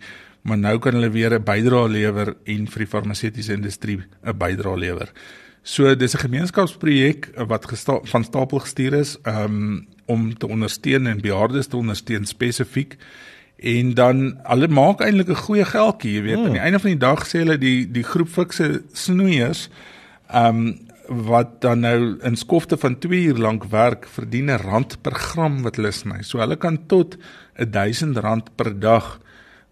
maar 0.49 0.57
nou 0.57 0.79
kan 0.81 0.97
hulle 0.97 1.13
weer 1.13 1.37
'n 1.37 1.45
bydrae 1.45 1.93
lewer 1.93 2.33
en 2.47 2.67
vir 2.73 2.87
die 2.87 2.93
farmaseutiese 2.95 3.53
industrie 3.53 3.99
'n 4.01 4.39
bydrae 4.39 4.79
lewer. 4.79 5.13
So 5.63 5.95
dis 5.95 6.15
'n 6.15 6.25
gemeenskapsprojek 6.25 7.29
wat 7.47 7.69
gesta 7.69 8.01
van 8.03 8.25
stapel 8.25 8.61
gestuur 8.65 8.95
is 8.95 9.19
um, 9.27 9.87
om 10.07 10.33
te 10.39 10.49
ondersteun 10.49 11.07
en 11.07 11.21
bejaardes 11.21 11.69
te 11.69 11.77
ondersteun 11.77 12.25
spesifiek 12.25 12.97
en 13.61 13.95
dan 13.95 14.39
hulle 14.49 14.69
maak 14.69 15.01
eintlik 15.05 15.29
'n 15.29 15.45
goeie 15.45 15.65
geldjie, 15.65 16.13
jy 16.13 16.23
weet, 16.23 16.37
hmm. 16.37 16.47
aan 16.47 16.59
die 16.59 16.67
einde 16.67 16.79
van 16.79 16.91
die 16.91 17.05
dag 17.07 17.27
sê 17.29 17.43
hulle 17.45 17.59
die 17.59 17.91
die 17.93 18.05
groep 18.05 18.29
fikse 18.29 18.83
snoeiers 18.93 19.69
ehm 20.33 20.57
um, 20.57 20.79
wat 21.11 21.61
dan 21.61 21.81
nou 21.81 22.19
in 22.23 22.37
skofte 22.37 22.77
van 22.79 22.99
2 22.99 23.23
uur 23.33 23.39
lank 23.39 23.65
werk 23.65 24.07
verdien 24.07 24.51
'n 24.51 24.63
rand 24.63 25.03
per 25.03 25.15
gram 25.15 25.63
wat 25.63 25.77
hulle 25.77 25.91
sny. 25.91 26.23
So 26.23 26.39
hulle 26.39 26.57
kan 26.57 26.87
tot 26.87 27.17
1000 27.57 28.17
rand 28.17 28.55
per 28.55 28.79
dag 28.79 29.21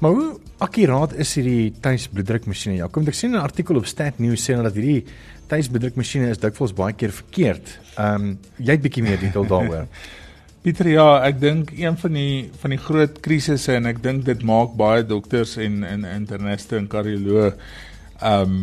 Maar 0.00 0.16
hoe 0.16 0.40
akkuraat 0.64 1.12
is 1.20 1.36
hierdie 1.36 1.74
tuisbloeddrukmasjiene? 1.84 2.80
Ja, 2.80 2.88
kom 2.88 3.04
ek 3.04 3.20
sien 3.20 3.36
'n 3.36 3.44
artikel 3.44 3.76
op 3.76 3.84
Stat 3.84 4.24
News 4.24 4.40
sê 4.40 4.56
dat 4.56 4.72
hierdie 4.72 5.04
tuisbloeddrukmasjiene 5.52 6.32
is 6.32 6.40
dikwels 6.40 6.72
baie 6.72 6.96
keer 6.96 7.12
verkeerd. 7.12 7.78
Ehm 7.98 8.14
um, 8.14 8.38
jy 8.56 8.72
het 8.72 8.80
bietjie 8.88 9.04
meer 9.04 9.20
detail 9.20 9.44
daaroor. 9.44 9.84
Pieter 10.64 10.88
ja, 10.88 11.18
ek 11.20 11.42
dink 11.42 11.74
een 11.76 11.96
van 12.00 12.14
die 12.16 12.46
van 12.62 12.72
die 12.72 12.80
groot 12.80 13.18
krisisse 13.20 13.74
en 13.76 13.84
ek 13.90 13.98
dink 14.00 14.22
dit 14.24 14.40
maak 14.48 14.70
baie 14.80 15.02
dokters 15.04 15.58
en 15.60 15.82
en 15.84 16.06
interniste 16.08 16.78
en 16.78 16.86
kardioloë 16.88 17.50
ehm 17.50 18.54
um, 18.54 18.56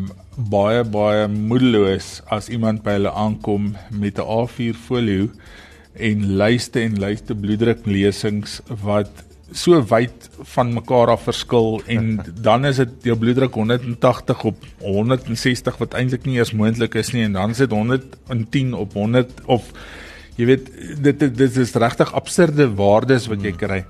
baie 0.50 0.82
baie 0.96 1.28
moedeloos 1.30 2.10
as 2.34 2.50
iemand 2.50 2.82
by 2.82 2.98
hulle 2.98 3.14
aankom 3.26 3.70
met 3.92 4.18
'n 4.18 4.26
A4 4.40 4.82
folio 4.88 5.30
en 6.10 6.26
lyste 6.42 6.82
en 6.82 6.98
lyste 7.06 7.38
bloeddruklesings 7.46 8.60
wat 8.82 9.24
so 9.54 9.86
wyd 9.94 10.30
van 10.58 10.74
mekaar 10.74 11.14
af 11.14 11.30
verskil 11.30 11.84
en 11.86 12.18
dan 12.50 12.66
is 12.66 12.82
dit 12.82 13.12
jou 13.14 13.18
bloeddruk 13.18 13.54
180 13.54 14.48
op 14.50 14.70
160 14.80 15.78
wat 15.78 15.94
eintlik 15.94 16.26
nie 16.26 16.40
eens 16.42 16.58
moontlik 16.58 16.96
is 16.96 17.14
nie 17.14 17.28
en 17.30 17.38
dan 17.38 17.54
is 17.54 17.62
dit 17.62 17.72
110 17.72 18.74
op 18.74 18.94
100 18.94 19.46
of 19.46 19.76
jy 20.38 20.46
weet 20.46 20.72
dit 21.04 21.20
dit, 21.20 21.36
dit 21.38 21.58
is 21.58 21.76
regtig 21.76 22.14
absurde 22.14 22.70
waardes 22.76 23.28
wat 23.32 23.44
jy 23.44 23.52
kry. 23.52 23.84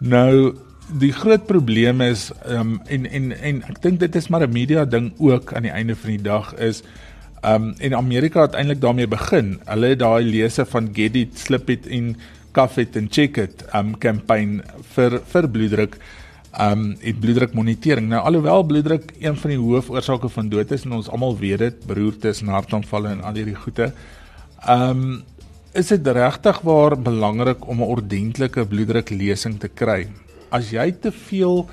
Nou 0.00 0.54
die 0.88 1.12
groot 1.12 1.44
probleem 1.46 2.00
is 2.00 2.30
um, 2.48 2.78
en 2.88 3.04
en 3.06 3.32
en 3.32 3.60
ek 3.68 3.82
dink 3.84 4.00
dit 4.00 4.14
is 4.16 4.28
maar 4.28 4.46
'n 4.46 4.52
media 4.52 4.84
ding 4.84 5.12
ook 5.18 5.52
aan 5.52 5.68
die 5.68 5.74
einde 5.74 5.96
van 5.96 6.10
die 6.10 6.22
dag 6.22 6.54
is 6.56 6.82
um 7.44 7.74
en 7.78 7.94
Amerika 7.94 8.42
het 8.42 8.54
eintlik 8.54 8.80
daarmee 8.80 9.06
begin. 9.06 9.58
Hulle 9.66 9.92
het 9.92 9.98
daai 9.98 10.24
lese 10.24 10.64
van 10.64 10.88
Get 10.94 11.16
It, 11.16 11.38
Slip 11.38 11.70
It 11.70 11.86
en 11.86 12.16
Cough 12.52 12.78
It 12.78 12.96
and 12.96 13.12
Check 13.12 13.36
It 13.36 13.64
um 13.74 13.94
kampanje 13.98 14.62
vir 14.94 15.20
vir 15.32 15.48
bloeddruk 15.48 15.98
um 16.58 16.96
en 17.00 17.18
bloeddruk 17.20 17.54
monitering. 17.54 18.08
Nou 18.08 18.22
alhoewel 18.24 18.62
bloeddruk 18.62 19.12
een 19.20 19.36
van 19.36 19.50
die 19.50 19.58
hoofoorsake 19.58 20.28
van 20.28 20.48
dood 20.48 20.72
is 20.72 20.84
en 20.84 20.92
ons 20.92 21.08
almal 21.08 21.38
weet 21.38 21.58
dit, 21.58 21.86
beroertes 21.86 22.42
en 22.42 22.48
hartaanvalle 22.48 23.08
en 23.08 23.22
al 23.22 23.34
hierdie 23.34 23.58
goeie. 23.58 23.92
Um 24.66 25.22
is 25.78 25.88
dit 25.94 26.06
regtig 26.06 26.60
waar 26.66 26.96
belangrik 26.96 27.68
om 27.68 27.78
'n 27.80 27.90
ordentlike 27.94 28.66
bloeddruklesing 28.66 29.58
te 29.60 29.68
kry 29.68 30.08
as 30.50 30.72
jy 30.72 30.90
te 30.92 31.12
veel 31.12 31.66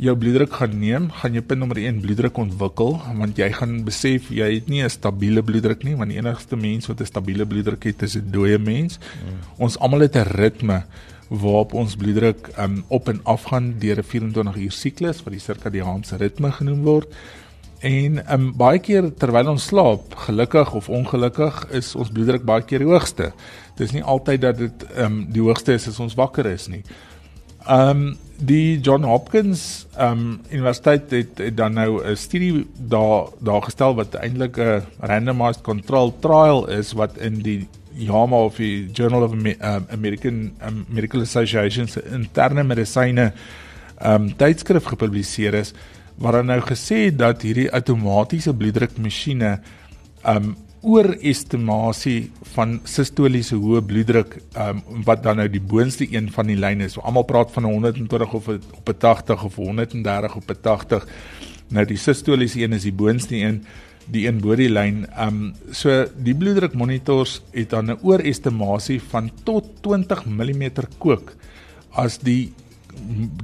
jou 0.00 0.14
bloeddruk 0.16 0.54
gaan 0.56 0.76
neem, 0.80 1.08
gaan 1.12 1.34
jy 1.36 1.42
punt 1.44 1.60
nommer 1.60 1.78
1 1.82 2.00
bloeddruk 2.00 2.38
ontwikkel 2.40 2.96
want 3.18 3.38
jy 3.38 3.50
gaan 3.52 3.80
besef 3.84 4.30
jy 4.32 4.48
het 4.54 4.68
nie 4.72 4.82
'n 4.82 4.90
stabiele 4.90 5.42
bloeddruk 5.42 5.84
nie 5.84 5.94
want 5.94 6.10
die 6.10 6.18
enigste 6.18 6.56
mens 6.56 6.88
wat 6.88 7.00
'n 7.00 7.06
stabiele 7.12 7.46
bloeddruk 7.46 7.84
het 7.84 8.02
is 8.02 8.16
'n 8.16 8.30
dooie 8.30 8.58
mens. 8.58 8.98
Mm. 8.98 9.38
Ons 9.58 9.78
almal 9.78 10.00
het 10.00 10.16
'n 10.16 10.28
ritme 10.36 10.84
waarop 11.28 11.74
ons 11.74 11.96
bloeddruk 11.96 12.50
um, 12.58 12.84
op 12.88 13.08
en 13.08 13.20
af 13.24 13.42
gaan 13.44 13.74
deur 13.78 13.98
'n 13.98 14.02
24 14.02 14.56
uur 14.56 14.72
siklus 14.72 15.22
wat 15.22 15.32
die 15.32 15.40
sirkadiaanse 15.40 16.16
ritme 16.16 16.50
genoem 16.52 16.82
word. 16.82 17.08
En 17.80 18.18
um, 18.32 18.50
baie 18.60 18.78
keer 18.84 19.06
terwyl 19.16 19.48
ons 19.54 19.70
slaap, 19.70 20.12
gelukkig 20.26 20.72
of 20.76 20.88
ongelukkig, 20.92 21.62
is 21.78 21.94
ons 21.96 22.10
bloeddruk 22.12 22.44
baie 22.44 22.64
keer 22.68 22.84
die 22.84 22.90
hoogste. 22.90 23.30
Dis 23.78 23.94
nie 23.96 24.04
altyd 24.04 24.42
dat 24.44 24.58
dit 24.60 24.84
um, 25.00 25.22
die 25.32 25.40
hoogste 25.40 25.78
is 25.78 25.88
as 25.88 26.00
ons 26.04 26.16
wakker 26.18 26.48
is 26.50 26.68
nie. 26.68 26.82
Ehm 27.66 27.90
um, 27.90 28.10
die 28.40 28.80
John 28.80 29.04
Hopkins 29.04 29.86
ehm 29.96 30.12
um, 30.12 30.28
Universiteit 30.48 31.10
het, 31.12 31.38
het 31.38 31.56
dan 31.56 31.74
nou 31.76 32.00
'n 32.04 32.16
studie 32.16 32.66
daar 32.76 33.28
daar 33.38 33.62
gestel 33.62 33.94
wat 33.94 34.14
eintlik 34.14 34.56
'n 34.56 34.82
randomized 35.00 35.62
control 35.62 36.14
trial 36.20 36.68
is 36.68 36.92
wat 36.92 37.16
in 37.18 37.42
die 37.42 37.68
JAMA 37.92 38.36
of 38.36 38.56
die 38.56 38.90
Journal 38.92 39.22
of 39.22 39.32
American 39.90 40.52
um, 40.66 40.86
Medical 40.88 41.20
Association 41.20 41.86
se 41.88 42.02
interne 42.12 42.62
medisyne 42.62 43.32
ehm 43.98 44.22
um, 44.22 44.36
tydskrif 44.36 44.84
gepubliseer 44.84 45.54
is 45.54 45.74
waar 46.20 46.40
dan 46.40 46.50
nou 46.52 46.60
gesê 46.60 47.08
dat 47.16 47.42
hierdie 47.42 47.70
outomatiese 47.72 48.52
bloeddrukmasjiene 48.54 49.54
um, 50.28 50.52
oorestimasie 50.80 52.30
van 52.54 52.78
sistoliese 52.88 53.56
hoë 53.60 53.80
bloeddruk 53.84 54.36
um, 54.56 54.82
wat 55.04 55.22
dan 55.24 55.40
nou 55.40 55.48
die 55.52 55.60
boonste 55.60 56.06
een 56.08 56.30
van 56.32 56.48
die 56.48 56.56
lyne 56.60 56.88
is. 56.88 56.96
So, 56.96 57.04
Almal 57.04 57.26
praat 57.28 57.52
van 57.52 57.68
120 57.68 58.34
of 58.36 58.48
op 58.48 58.88
'n 58.88 58.98
80 58.98 59.44
of 59.44 59.56
130 59.56 60.36
op 60.36 60.50
'n 60.50 60.60
80. 60.60 61.06
Nou 61.68 61.84
die 61.86 61.96
sistoliese 61.96 62.62
een 62.62 62.72
is 62.72 62.82
die 62.82 62.92
boonste 62.92 63.36
een, 63.36 63.64
die 64.06 64.26
een 64.26 64.40
bo 64.40 64.56
die 64.56 64.70
lyn. 64.70 65.06
Um 65.18 65.54
so 65.70 66.06
die 66.16 66.34
bloeddruk 66.34 66.74
monitors 66.74 67.42
het 67.52 67.70
dan 67.70 67.90
'n 67.90 67.98
oorestimasie 68.02 69.00
van 69.00 69.30
tot 69.44 69.64
20 69.80 70.24
mm 70.26 70.70
kook 70.98 71.32
as 71.90 72.18
die 72.18 72.52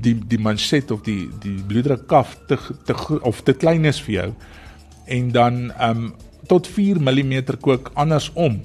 die 0.00 0.14
die 0.28 0.38
manset 0.38 0.90
of 0.90 1.02
die 1.06 1.28
die 1.42 1.58
bloeddruk 1.66 2.06
kaf 2.10 2.36
te, 2.48 2.58
te 2.84 2.94
of 3.22 3.42
te 3.42 3.54
klein 3.54 3.84
is 3.84 4.00
vir 4.06 4.14
jou 4.14 4.30
en 5.06 5.30
dan 5.32 5.72
um 5.82 6.14
tot 6.46 6.66
4 6.70 7.00
mm 7.02 7.58
kook 7.60 7.90
andersom. 7.94 8.60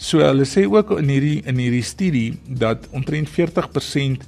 So 0.00 0.24
hulle 0.24 0.46
sê 0.48 0.64
ook 0.64 0.94
in 0.96 1.10
hierdie 1.12 1.40
in 1.44 1.58
hierdie 1.60 1.84
studie 1.84 2.38
dat 2.46 2.88
omtrent 2.96 3.28
40% 3.28 4.24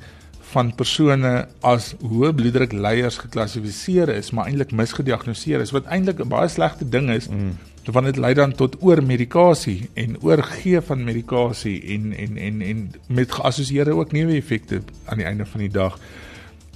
van 0.53 0.75
persone 0.77 1.33
as 1.65 1.95
hoë 2.03 2.35
bloeddruk 2.37 2.75
leiers 2.77 3.17
geklassifiseer 3.23 4.13
is, 4.13 4.35
maar 4.37 4.51
eintlik 4.51 4.75
misgediagnoseer 4.77 5.65
is 5.65 5.73
wat 5.73 5.89
eintlik 5.89 6.21
'n 6.21 6.29
baie 6.29 6.49
slegte 6.49 6.89
ding 6.89 7.11
is. 7.11 7.29
Mm 7.29 7.57
want 7.91 8.07
dit 8.07 8.17
lei 8.17 8.35
dan 8.35 8.53
tot 8.55 8.77
oormedikasie 8.81 9.89
en 9.99 10.15
oorgee 10.23 10.81
van 10.81 11.05
medikasie 11.05 11.83
en 11.95 12.13
en 12.15 12.37
en 12.37 12.61
en 12.63 12.83
met 13.07 13.33
geassosieerde 13.33 13.95
ook 13.95 14.13
neeweffekte 14.13 14.83
aan 15.05 15.19
die 15.19 15.27
einde 15.27 15.47
van 15.47 15.61
die 15.61 15.71
dag. 15.71 15.99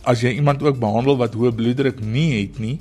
As 0.02 0.20
jy 0.20 0.34
iemand 0.34 0.62
ook 0.62 0.78
behandel 0.78 1.16
wat 1.16 1.34
hoë 1.34 1.54
bloeddruk 1.54 2.00
nie 2.00 2.40
het 2.40 2.58
nie, 2.58 2.80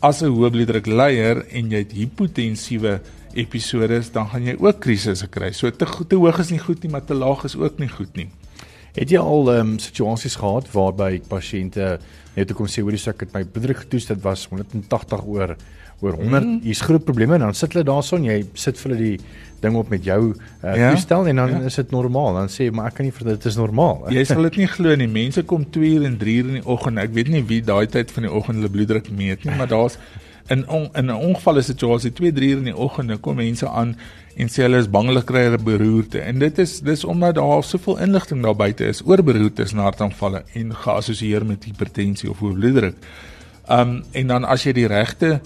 as 0.00 0.22
'n 0.22 0.34
hoë 0.34 0.50
bloeddruk 0.50 0.86
leier 0.86 1.46
en 1.48 1.70
jy 1.70 1.78
het 1.78 1.92
hipotensiewe 1.92 3.00
episodes, 3.32 4.12
dan 4.12 4.28
gaan 4.28 4.44
jy 4.44 4.56
ook 4.58 4.80
krisisse 4.80 5.26
kry. 5.26 5.52
So 5.52 5.70
te 5.70 5.86
te 6.08 6.16
hoog 6.16 6.38
is 6.38 6.50
nie 6.50 6.58
goed 6.58 6.82
nie, 6.82 6.90
maar 6.90 7.04
te 7.04 7.14
laag 7.14 7.44
is 7.44 7.56
ook 7.56 7.78
nie 7.78 7.88
goed 7.88 8.16
nie. 8.16 8.28
Het 8.92 9.14
jy 9.14 9.20
al 9.20 9.52
ehm 9.52 9.70
um, 9.74 9.76
situasies 9.80 10.36
gehad 10.36 10.66
waarby 10.72 11.22
pasiënte 11.28 11.94
net 12.36 12.48
toe 12.48 12.56
kom 12.56 12.68
sê 12.68 12.84
hoor 12.84 12.96
jy 12.96 13.12
ek 13.12 13.26
het 13.26 13.32
my 13.36 13.44
bloeddruk 13.44 13.84
getoets 13.84 14.10
dit 14.10 14.20
was 14.24 14.44
180 14.50 15.24
oor 15.28 15.54
oor 16.02 16.16
100 16.18 16.44
mm. 16.44 16.60
hier's 16.66 16.82
groot 16.82 17.04
probleme 17.06 17.36
en 17.38 17.46
dan 17.46 17.54
sit 17.56 17.72
hulle 17.72 17.86
daarson 17.86 18.24
jy 18.26 18.40
sit 18.58 18.78
vir 18.80 18.90
hulle 18.90 19.00
die 19.02 19.18
ding 19.62 19.76
op 19.78 19.92
met 19.92 20.02
jou 20.04 20.20
uh, 20.32 20.74
ja? 20.74 20.90
toestel 20.90 21.28
en 21.30 21.40
dan 21.42 21.54
ja. 21.54 21.60
is 21.70 21.78
dit 21.78 21.94
normaal 21.94 22.40
dan 22.40 22.50
sê 22.52 22.68
maar 22.74 22.90
ek 22.90 22.98
kan 22.98 23.06
nie 23.06 23.14
vir 23.14 23.30
dit 23.30 23.46
is 23.52 23.58
normaal 23.60 24.02
jy 24.16 24.24
sal 24.32 24.48
dit 24.48 24.58
nie 24.62 24.68
glo 24.74 24.96
nie 24.98 25.08
mense 25.12 25.44
kom 25.48 25.64
2 25.76 25.92
uur 25.94 26.08
en 26.08 26.18
3 26.24 26.36
uur 26.40 26.50
in 26.52 26.58
die 26.58 26.66
oggend 26.76 27.04
ek 27.04 27.14
weet 27.16 27.32
nie 27.32 27.44
wie 27.52 27.62
daai 27.64 27.86
tyd 27.96 28.12
van 28.16 28.28
die 28.28 28.32
oggend 28.32 28.60
hulle 28.60 28.72
bloeddruk 28.76 29.12
meet 29.22 29.46
nie 29.46 29.56
maar 29.56 29.70
daar's 29.70 30.00
in 30.48 30.68
on, 30.68 30.88
in 30.94 31.06
'n 31.06 31.14
ongevalle 31.14 31.62
situasie 31.62 32.12
2 32.12 32.32
3 32.32 32.50
uur 32.50 32.58
in 32.58 32.70
die 32.70 32.76
oggend 32.76 33.20
kom 33.20 33.36
mense 33.36 33.68
aan 33.68 33.96
en 34.36 34.48
sê 34.48 34.62
hulle 34.62 34.78
is 34.78 34.90
bang 34.90 35.06
hulle 35.06 35.22
kry 35.22 35.44
'n 35.46 35.64
beroerte 35.64 36.20
en 36.20 36.38
dit 36.38 36.58
is 36.58 36.80
dis 36.80 37.04
omdat 37.04 37.34
daar 37.34 37.62
soveel 37.62 37.98
inligting 37.98 38.42
daar 38.42 38.56
buite 38.56 38.84
is 38.84 39.02
oor 39.04 39.22
beroertes 39.22 39.72
en 39.72 39.78
hartaanvalle 39.78 40.44
en 40.54 40.74
geassosieer 40.74 41.46
met 41.46 41.64
hipertensie 41.64 42.30
of 42.30 42.38
hoë 42.38 42.54
bloeddruk. 42.54 42.96
Um 43.68 44.04
en 44.12 44.26
dan 44.26 44.44
as 44.44 44.64
jy 44.64 44.72
die 44.72 44.86
regte 44.86 45.40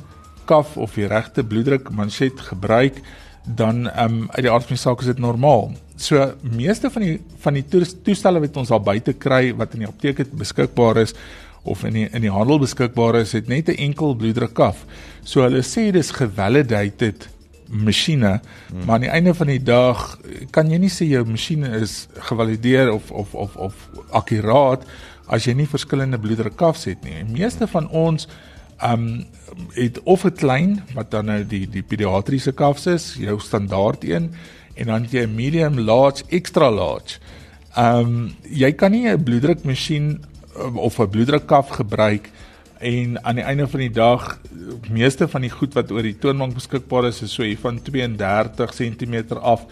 kaf 0.47 0.77
of 0.77 0.95
die 0.95 1.07
regte 1.07 1.45
bloeddruk 1.45 1.91
manset 1.91 2.41
gebruik, 2.41 3.03
dan 3.47 3.91
ehm 3.91 4.13
um, 4.13 4.29
uit 4.31 4.43
die 4.43 4.51
aard 4.51 4.67
van 4.67 4.75
die 4.75 4.83
saak 4.83 5.01
is 5.01 5.07
dit 5.07 5.19
normaal. 5.19 5.71
So 5.97 6.33
meeste 6.43 6.91
van 6.91 7.03
die 7.03 7.21
van 7.39 7.55
die 7.55 7.65
toestelle 8.03 8.41
wat 8.43 8.57
ons 8.57 8.71
al 8.71 8.83
buite 8.83 9.13
kry 9.13 9.55
wat 9.57 9.75
in 9.75 9.85
die 9.85 9.89
apteek 9.89 10.25
beskikbaar 10.35 11.03
is 11.05 11.15
of 11.67 11.85
in 11.85 11.93
die 11.93 12.09
in 12.13 12.23
die 12.23 12.33
handel 12.33 12.59
beskikbaar 12.63 13.21
is, 13.23 13.33
het 13.33 13.49
net 13.49 13.69
'n 13.69 13.79
enkel 13.91 14.15
bloeddruk 14.15 14.55
kaf. 14.55 14.85
So 15.25 15.43
hulle 15.43 15.63
sê 15.63 15.91
dis 15.93 16.11
gevalidated 16.11 17.29
masjiene, 17.69 18.41
hmm. 18.71 18.85
maar 18.85 18.95
aan 18.95 19.07
die 19.07 19.11
einde 19.11 19.35
van 19.35 19.47
die 19.47 19.63
dag 19.63 20.19
kan 20.51 20.71
jy 20.71 20.79
nie 20.79 20.91
sê 20.93 21.07
jou 21.09 21.25
masjiene 21.27 21.69
is 21.81 22.09
gevalideer 22.29 22.93
of 22.93 23.11
of 23.11 23.35
of 23.35 23.57
of 23.57 23.75
akkuraat 24.11 24.87
as 25.27 25.47
jy 25.47 25.55
nie 25.59 25.67
verskillende 25.67 26.19
bloeddruk 26.19 26.57
kafs 26.57 26.87
het 26.87 27.03
nie. 27.05 27.19
Die 27.25 27.43
meeste 27.43 27.67
van 27.67 27.89
ons 27.89 28.29
um 28.85 29.25
het 29.75 30.01
of 30.03 30.25
'n 30.25 30.33
klein 30.33 30.83
wat 30.95 31.11
dan 31.11 31.27
nou 31.27 31.45
die 31.45 31.67
die 31.67 31.83
pediatriese 31.83 32.53
kafs 32.53 32.87
is, 32.87 33.15
jou 33.19 33.41
standaard 33.41 34.05
een 34.05 34.35
en 34.75 34.87
dan 34.87 35.07
jy 35.11 35.27
medium, 35.27 35.79
large, 35.79 36.25
extra 36.29 36.71
large. 36.71 37.19
Um 37.77 38.35
jy 38.43 38.73
kan 38.73 38.91
nie 38.91 39.09
'n 39.09 39.23
bloeddrukmasjien 39.23 40.21
of 40.75 40.99
'n 40.99 41.11
bloeddrukkaf 41.11 41.69
gebruik 41.69 42.31
en 42.79 43.25
aan 43.25 43.35
die 43.35 43.45
einde 43.45 43.69
van 43.69 43.81
die 43.81 43.91
dag 43.91 44.41
meeste 44.91 45.29
van 45.29 45.41
die 45.41 45.51
goed 45.51 45.75
wat 45.75 45.91
oor 45.91 46.03
die 46.03 46.19
toonbank 46.19 46.55
beskikbaar 46.55 47.07
is 47.07 47.23
is 47.23 47.33
so 47.33 47.43
hier 47.43 47.59
van 47.59 47.83
32 47.83 48.75
cm 48.75 49.39
af 49.41 49.67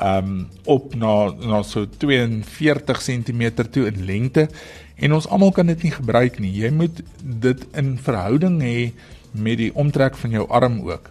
um 0.00 0.48
op 0.64 0.94
na 0.94 1.32
na 1.46 1.62
so 1.62 1.86
42 1.98 3.02
cm 3.02 3.50
toe 3.70 3.86
in 3.86 4.04
lengte 4.04 4.48
En 4.96 5.12
ons 5.12 5.28
almal 5.28 5.52
kan 5.52 5.68
dit 5.68 5.82
nie 5.84 5.92
gebruik 5.92 6.38
nie. 6.40 6.52
Jy 6.56 6.70
moet 6.72 7.02
dit 7.20 7.64
in 7.76 7.96
verhouding 8.00 8.60
hê 8.64 8.76
met 9.36 9.60
die 9.60 9.72
omtrek 9.76 10.16
van 10.16 10.32
jou 10.32 10.46
arm 10.48 10.80
ook. 10.88 11.10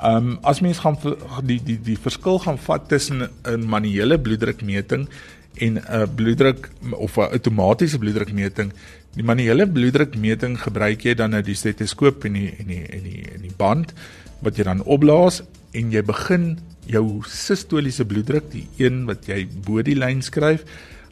Um, 0.00 0.38
as 0.48 0.62
mens 0.64 0.80
gaan 0.80 0.96
die 1.44 1.58
die 1.60 1.76
die 1.84 1.98
verskil 2.00 2.40
gaan 2.40 2.56
vat 2.64 2.88
tussen 2.88 3.28
'n 3.44 3.66
manuele 3.68 4.16
bloeddrukmeting 4.18 5.08
en 5.54 5.78
'n 5.78 6.14
bloeddruk 6.14 6.70
of 6.92 7.16
'n 7.16 7.32
outomatiese 7.32 7.98
bloeddrukmeting. 7.98 8.72
Die 9.14 9.24
manuele 9.24 9.66
bloeddrukmeting 9.66 10.58
gebruik 10.60 11.02
jy 11.02 11.14
dan 11.14 11.30
nou 11.30 11.42
die 11.42 11.54
stetoskoop 11.54 12.24
en 12.24 12.32
die 12.32 12.54
en 12.58 12.66
die 12.66 12.86
en 12.86 13.02
die 13.02 13.24
en 13.34 13.42
die 13.42 13.56
band 13.56 13.92
wat 14.40 14.56
jy 14.56 14.64
dan 14.64 14.82
opblaas 14.82 15.42
en 15.72 15.90
jy 15.92 16.02
begin 16.02 16.58
jou 16.86 17.22
sistoliese 17.28 18.04
bloeddruk, 18.04 18.50
die 18.50 18.68
een 18.76 19.04
wat 19.06 19.26
jy 19.26 19.46
bo 19.66 19.82
die 19.82 19.94
lyn 19.94 20.22
skryf, 20.22 20.64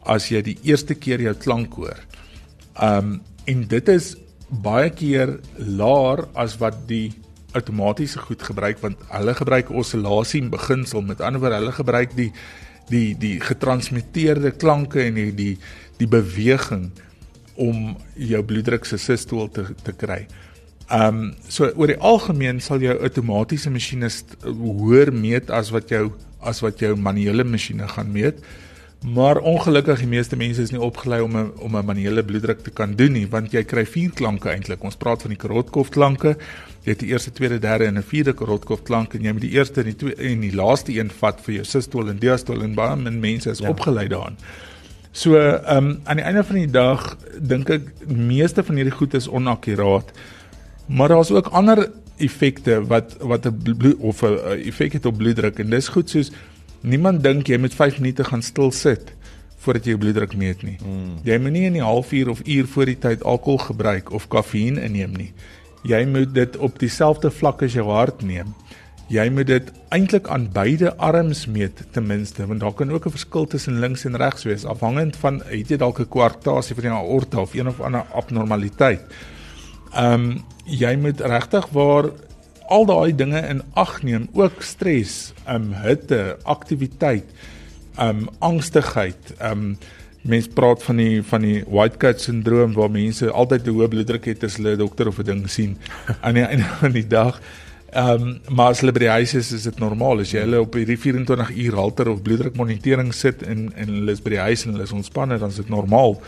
as 0.02 0.28
jy 0.28 0.42
die 0.42 0.58
eerste 0.62 0.94
keer 0.94 1.20
jou 1.20 1.34
klank 1.34 1.74
hoor. 1.74 1.98
Um 2.82 3.20
en 3.44 3.66
dit 3.68 3.88
is 3.88 4.16
baie 4.48 4.90
keer 4.90 5.38
laer 5.56 6.26
as 6.34 6.58
wat 6.60 6.86
die 6.88 7.12
outomatiese 7.56 8.18
goed 8.18 8.42
gebruik 8.44 8.80
want 8.84 9.00
hulle 9.08 9.34
gebruik 9.34 9.70
osillasie 9.70 10.42
in 10.42 10.50
beginsel 10.52 11.02
met 11.02 11.20
ander 11.24 11.40
woorde 11.40 11.60
hulle 11.62 11.72
gebruik 11.72 12.16
die 12.16 12.32
die 12.90 13.14
die 13.18 13.36
getransmitteerde 13.40 14.52
klanke 14.56 15.02
en 15.04 15.18
die 15.18 15.32
die, 15.34 15.54
die 15.98 16.08
beweging 16.10 16.90
om 17.58 17.96
jou 18.14 18.42
bloeddruk 18.46 18.86
se 18.86 18.98
sistool 19.02 19.50
te 19.50 19.66
te 19.84 19.92
kry. 19.92 20.26
Um 20.94 21.34
so 21.48 21.68
oor 21.74 21.90
die 21.92 22.00
algemeen 22.00 22.62
sal 22.64 22.80
jou 22.80 22.94
outomatiese 22.96 23.70
masjiene 23.70 24.08
hoër 24.44 25.12
meet 25.12 25.50
as 25.50 25.72
wat 25.74 25.90
jou 25.92 26.08
as 26.40 26.62
wat 26.62 26.80
jou 26.80 26.94
manuele 26.96 27.44
masjiene 27.44 27.88
gaan 27.90 28.12
meet. 28.14 28.38
Maar 29.06 29.38
ongelukkig 29.38 29.98
die 29.98 30.08
meeste 30.10 30.36
mense 30.36 30.62
is 30.62 30.72
nie 30.74 30.80
opgelei 30.82 31.20
om 31.22 31.36
'n 31.36 31.52
om 31.58 31.76
'n 31.76 31.84
manuele 31.84 32.24
bloeddruk 32.24 32.60
te 32.60 32.70
kan 32.70 32.94
doen 32.94 33.12
nie, 33.12 33.28
want 33.28 33.52
jy 33.52 33.62
kry 33.64 33.86
vier 33.86 34.10
klanke 34.10 34.48
eintlik. 34.48 34.82
Ons 34.82 34.96
praat 34.96 35.22
van 35.22 35.30
die 35.30 35.38
Karotkov 35.38 35.88
klanke. 35.88 36.36
Jy 36.82 36.90
het 36.90 36.98
die 36.98 37.08
eerste, 37.08 37.32
tweede, 37.32 37.58
derde 37.58 37.84
en 37.84 37.98
'n 37.98 38.02
vierde 38.02 38.32
Karotkov 38.32 38.82
klank 38.82 39.14
en 39.14 39.22
jy 39.22 39.32
moet 39.32 39.40
die 39.40 39.50
eerste 39.50 39.80
en 39.80 39.86
die 39.86 39.96
tweede 39.96 40.22
en 40.22 40.40
die 40.40 40.54
laaste 40.54 40.92
een 40.92 41.10
vat 41.10 41.40
vir 41.40 41.54
jou 41.54 41.64
sistole 41.64 42.10
en 42.10 42.18
diastole 42.18 42.64
en 42.64 42.74
baie 42.74 42.96
min 42.96 43.20
mense 43.20 43.50
is 43.50 43.58
ja. 43.58 43.68
opgelei 43.68 44.08
daaraan. 44.08 44.36
So, 45.12 45.36
ehm 45.36 45.76
um, 45.76 46.00
aan 46.04 46.16
die 46.16 46.24
einde 46.24 46.44
van 46.44 46.56
die 46.56 46.70
dag 46.70 47.16
dink 47.40 47.70
ek 47.70 47.82
meeste 48.06 48.64
van 48.64 48.74
hierdie 48.74 48.94
goed 48.94 49.14
is 49.14 49.28
onakkuraat. 49.28 50.10
Maar 50.86 51.08
daar's 51.08 51.30
ook 51.30 51.46
ander 51.46 51.90
effekte 52.16 52.86
wat 52.86 53.16
wat 53.20 53.46
'n 53.46 53.94
of 53.98 54.22
'n 54.22 54.38
effek 54.64 54.92
het 54.92 55.06
op 55.06 55.16
bloeddruk 55.16 55.58
en 55.58 55.70
dis 55.70 55.88
goed 55.88 56.10
soos 56.10 56.30
Niemand 56.80 57.22
dink 57.22 57.48
jy 57.48 57.58
moet 57.58 57.74
5 57.74 57.98
minute 58.00 58.24
gaan 58.24 58.42
stil 58.42 58.70
sit 58.70 59.14
voordat 59.58 59.84
jy 59.84 59.96
jou 59.96 60.00
bloeddruk 60.00 60.36
meet 60.38 60.62
nie. 60.62 60.76
Mm. 60.78 61.14
Jy 61.26 61.38
moet 61.42 61.52
nie 61.52 61.64
in 61.66 61.78
die 61.78 61.84
halfuur 61.84 62.30
of 62.30 62.42
uur 62.46 62.66
voor 62.66 62.86
die 62.86 62.98
tyd 62.98 63.24
alkohol 63.26 63.58
gebruik 63.58 64.12
of 64.14 64.28
kafeïen 64.30 64.78
inneem 64.78 65.16
nie. 65.18 65.32
Jy 65.82 66.04
moet 66.06 66.34
dit 66.34 66.56
op 66.62 66.78
dieselfde 66.78 67.30
vlak 67.34 67.62
as 67.66 67.74
jou 67.74 67.88
hart 67.90 68.22
neem. 68.22 68.54
Jy 69.08 69.24
moet 69.32 69.48
dit 69.48 69.70
eintlik 69.94 70.28
aan 70.28 70.50
beide 70.52 70.92
arms 71.00 71.46
meet 71.48 71.80
ten 71.96 72.06
minste, 72.06 72.44
want 72.46 72.60
daar 72.60 72.74
kan 72.76 72.92
ook 72.92 73.06
'n 73.06 73.16
verskil 73.16 73.46
tussen 73.46 73.80
links 73.80 74.04
en 74.04 74.16
regs 74.16 74.44
wees 74.44 74.64
afhangend 74.64 75.16
van 75.16 75.42
het 75.44 75.68
jy 75.68 75.76
dalk 75.76 76.00
'n 76.00 76.08
kwartasie 76.08 76.74
van 76.74 76.84
die 76.84 76.92
aorta 76.92 77.40
of 77.40 77.54
een 77.54 77.68
of 77.68 77.80
ander 77.80 78.04
abnormaliteit. 78.12 79.00
Ehm 79.94 80.12
um, 80.12 80.44
jy 80.64 80.96
moet 80.96 81.20
regtig 81.20 81.68
waar 81.72 82.10
al 82.68 82.86
daai 82.88 83.12
dinge 83.16 83.40
in 83.48 83.62
ag 83.74 84.02
neem, 84.06 84.28
ook 84.36 84.62
stres, 84.62 85.32
um 85.48 85.72
hitte, 85.82 86.36
aktiwiteit, 86.44 87.28
um 88.00 88.26
angstigheid, 88.44 89.34
um 89.44 89.76
mense 90.28 90.50
praat 90.52 90.82
van 90.82 90.98
die 91.00 91.22
van 91.22 91.44
die 91.46 91.62
white 91.70 91.96
coat 92.02 92.20
syndroom 92.20 92.74
waar 92.76 92.90
mense 92.90 93.30
altyd 93.30 93.66
'n 93.66 93.74
hoë 93.76 93.88
bloeddruk 93.88 94.24
het 94.26 94.44
as 94.44 94.56
hulle 94.56 94.74
'n 94.74 94.78
dokter 94.78 95.08
of 95.08 95.18
'n 95.18 95.24
ding 95.24 95.48
sien 95.50 95.76
aan 96.24 96.34
die 96.34 96.44
einde 96.44 96.68
van 96.80 96.92
die 96.92 97.06
dag. 97.06 97.40
Um 97.94 98.40
maar 98.48 98.70
as 98.70 98.80
hulle 98.80 98.92
by 98.92 98.98
die 98.98 99.16
huis 99.16 99.34
is, 99.34 99.52
is 99.52 99.62
dit 99.62 99.78
normaal 99.78 100.20
as 100.20 100.32
jy 100.32 100.40
hulle 100.40 100.60
op 100.60 100.74
hierdie 100.74 100.98
24 100.98 101.50
uur 101.56 101.74
halter 101.74 102.08
of 102.08 102.22
bloeddrukmonitering 102.22 103.14
sit 103.14 103.42
en 103.42 103.72
en 103.74 103.88
hulle 103.88 104.12
is 104.12 104.20
by 104.20 104.30
die 104.30 104.44
huis 104.44 104.66
en 104.66 104.72
hulle 104.72 104.84
is 104.84 104.92
ontspanne, 104.92 105.38
dan 105.38 105.48
is 105.48 105.56
dit 105.56 105.68
normaal. 105.68 106.20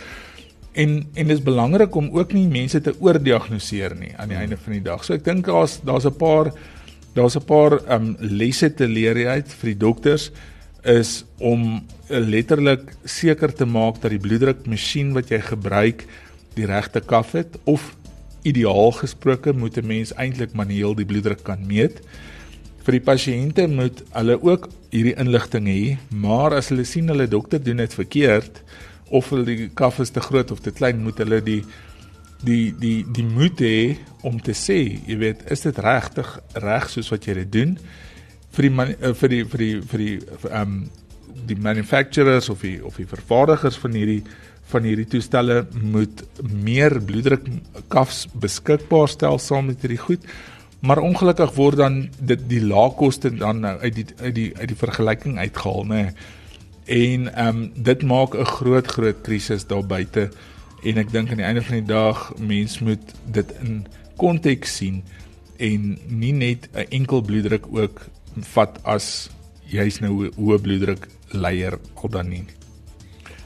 En 0.72 1.06
en 1.14 1.26
dit 1.26 1.36
is 1.36 1.42
belangrik 1.42 1.94
om 1.94 2.10
ook 2.12 2.32
nie 2.32 2.46
mense 2.48 2.80
te 2.80 2.94
oordiagnoseer 3.00 3.96
nie 3.98 4.12
aan 4.16 4.28
die 4.28 4.38
einde 4.38 4.56
van 4.56 4.72
die 4.72 4.82
dag. 4.82 5.04
So 5.04 5.14
ek 5.14 5.24
dink 5.24 5.46
daar's 5.46 5.80
daar's 5.84 6.06
'n 6.06 6.16
paar 6.16 6.52
daar's 7.14 7.36
'n 7.36 7.44
paar 7.44 7.80
ehm 7.86 8.02
um, 8.02 8.16
lesse 8.18 8.74
te 8.74 8.86
leer 8.86 9.28
uit 9.28 9.48
vir 9.48 9.66
die 9.74 9.78
dokters 9.78 10.30
is 10.84 11.24
om 11.38 11.82
letterlik 12.08 12.96
seker 13.04 13.52
te 13.52 13.66
maak 13.66 14.00
dat 14.00 14.10
die 14.10 14.22
bloeddrukmasjien 14.22 15.12
wat 15.12 15.28
jy 15.30 15.40
gebruik 15.40 16.06
die 16.54 16.66
regte 16.66 17.00
kaf 17.00 17.32
het 17.32 17.58
of 17.64 17.96
ideaal 18.42 18.92
gesproke 18.92 19.52
moet 19.52 19.76
'n 19.76 19.86
mens 19.86 20.14
eintlik 20.14 20.52
manueel 20.52 20.94
die 20.94 21.04
bloeddruk 21.04 21.42
kan 21.42 21.66
meet. 21.66 22.00
Vir 22.84 22.92
die 22.92 23.04
pasiënte 23.04 23.68
moet 23.68 24.02
hulle 24.12 24.42
ook 24.42 24.68
hierdie 24.90 25.16
inligting 25.18 25.66
hê, 25.66 25.98
maar 26.08 26.54
as 26.54 26.68
hulle 26.68 26.84
sien 26.84 27.08
hulle 27.08 27.28
dokter 27.28 27.62
doen 27.62 27.76
dit 27.76 27.94
verkeerd, 27.94 28.62
of 29.10 29.30
hulle 29.30 29.46
die 29.46 29.70
kaf 29.74 29.98
is 30.00 30.14
te 30.14 30.22
groot 30.22 30.50
of 30.50 30.60
te 30.64 30.70
klein, 30.70 31.02
moet 31.02 31.18
hulle 31.22 31.40
die 31.44 31.62
die 32.44 32.70
die 32.72 33.04
die 33.04 33.26
moed 33.26 33.60
hê 33.60 33.98
om 34.24 34.38
te 34.40 34.54
sê, 34.56 34.78
jy 35.06 35.18
weet, 35.20 35.42
is 35.52 35.66
dit 35.66 35.78
regtig 35.84 36.38
reg 36.62 36.88
soos 36.88 37.10
wat 37.12 37.26
jy 37.28 37.34
dit 37.42 37.52
doen? 37.52 37.74
vir 38.54 38.66
die 38.66 38.74
man, 38.74 38.94
uh, 38.98 39.12
vir 39.16 39.32
die 39.32 39.42
vir 39.46 39.64
die 39.64 39.74
vir 39.92 40.04
die 40.04 40.14
ehm 40.50 40.62
um, 40.62 40.80
die 41.50 41.56
manufacturers 41.56 42.50
of 42.52 42.62
die 42.66 42.76
of 42.84 42.98
die 43.00 43.08
vervaardigers 43.08 43.78
van 43.80 43.94
hierdie 43.96 44.20
van 44.70 44.84
hierdie 44.86 45.06
toestelle 45.10 45.62
moet 45.72 46.20
meer 46.42 46.98
bloeddruk 47.02 47.46
kafs 47.90 48.26
beskikbaar 48.42 49.08
stel 49.10 49.38
saam 49.42 49.70
met 49.70 49.80
hierdie 49.82 50.02
goed. 50.02 50.26
Maar 50.86 51.00
ongelukkig 51.02 51.54
word 51.56 51.80
dan 51.80 51.96
dit 52.18 52.44
die 52.50 52.60
lae 52.62 52.92
koste 52.98 53.32
dan 53.34 53.64
nou 53.64 53.72
uit 53.80 53.94
die 53.96 54.06
uit 54.20 54.34
die 54.36 54.50
uit 54.58 54.68
die 54.74 54.78
vergelyking 54.82 55.40
uitgehaal, 55.40 55.88
nê. 55.88 56.04
En 56.90 57.34
ehm 57.34 57.56
um, 57.56 57.72
dit 57.74 58.02
maak 58.02 58.34
'n 58.34 58.44
groot 58.44 58.86
groot 58.86 59.20
krisis 59.22 59.66
daar 59.66 59.86
buite 59.86 60.30
en 60.82 60.96
ek 60.96 61.12
dink 61.12 61.30
aan 61.30 61.36
die 61.36 61.46
einde 61.46 61.62
van 61.62 61.76
die 61.78 61.86
dag 61.86 62.32
mens 62.38 62.78
moet 62.78 63.14
dit 63.24 63.52
in 63.62 63.86
konteks 64.16 64.76
sien 64.76 65.02
en 65.56 65.98
nie 66.06 66.32
net 66.32 66.68
'n 66.72 66.90
enkel 66.90 67.22
bloeddruk 67.22 67.66
ook 67.70 68.06
vat 68.54 68.80
as 68.82 69.30
jy's 69.66 70.00
nou 70.00 70.30
hoë 70.36 70.58
bloeddruk 70.58 71.08
leier 71.30 71.78
al 71.94 72.10
dan 72.10 72.28
nie. 72.28 72.44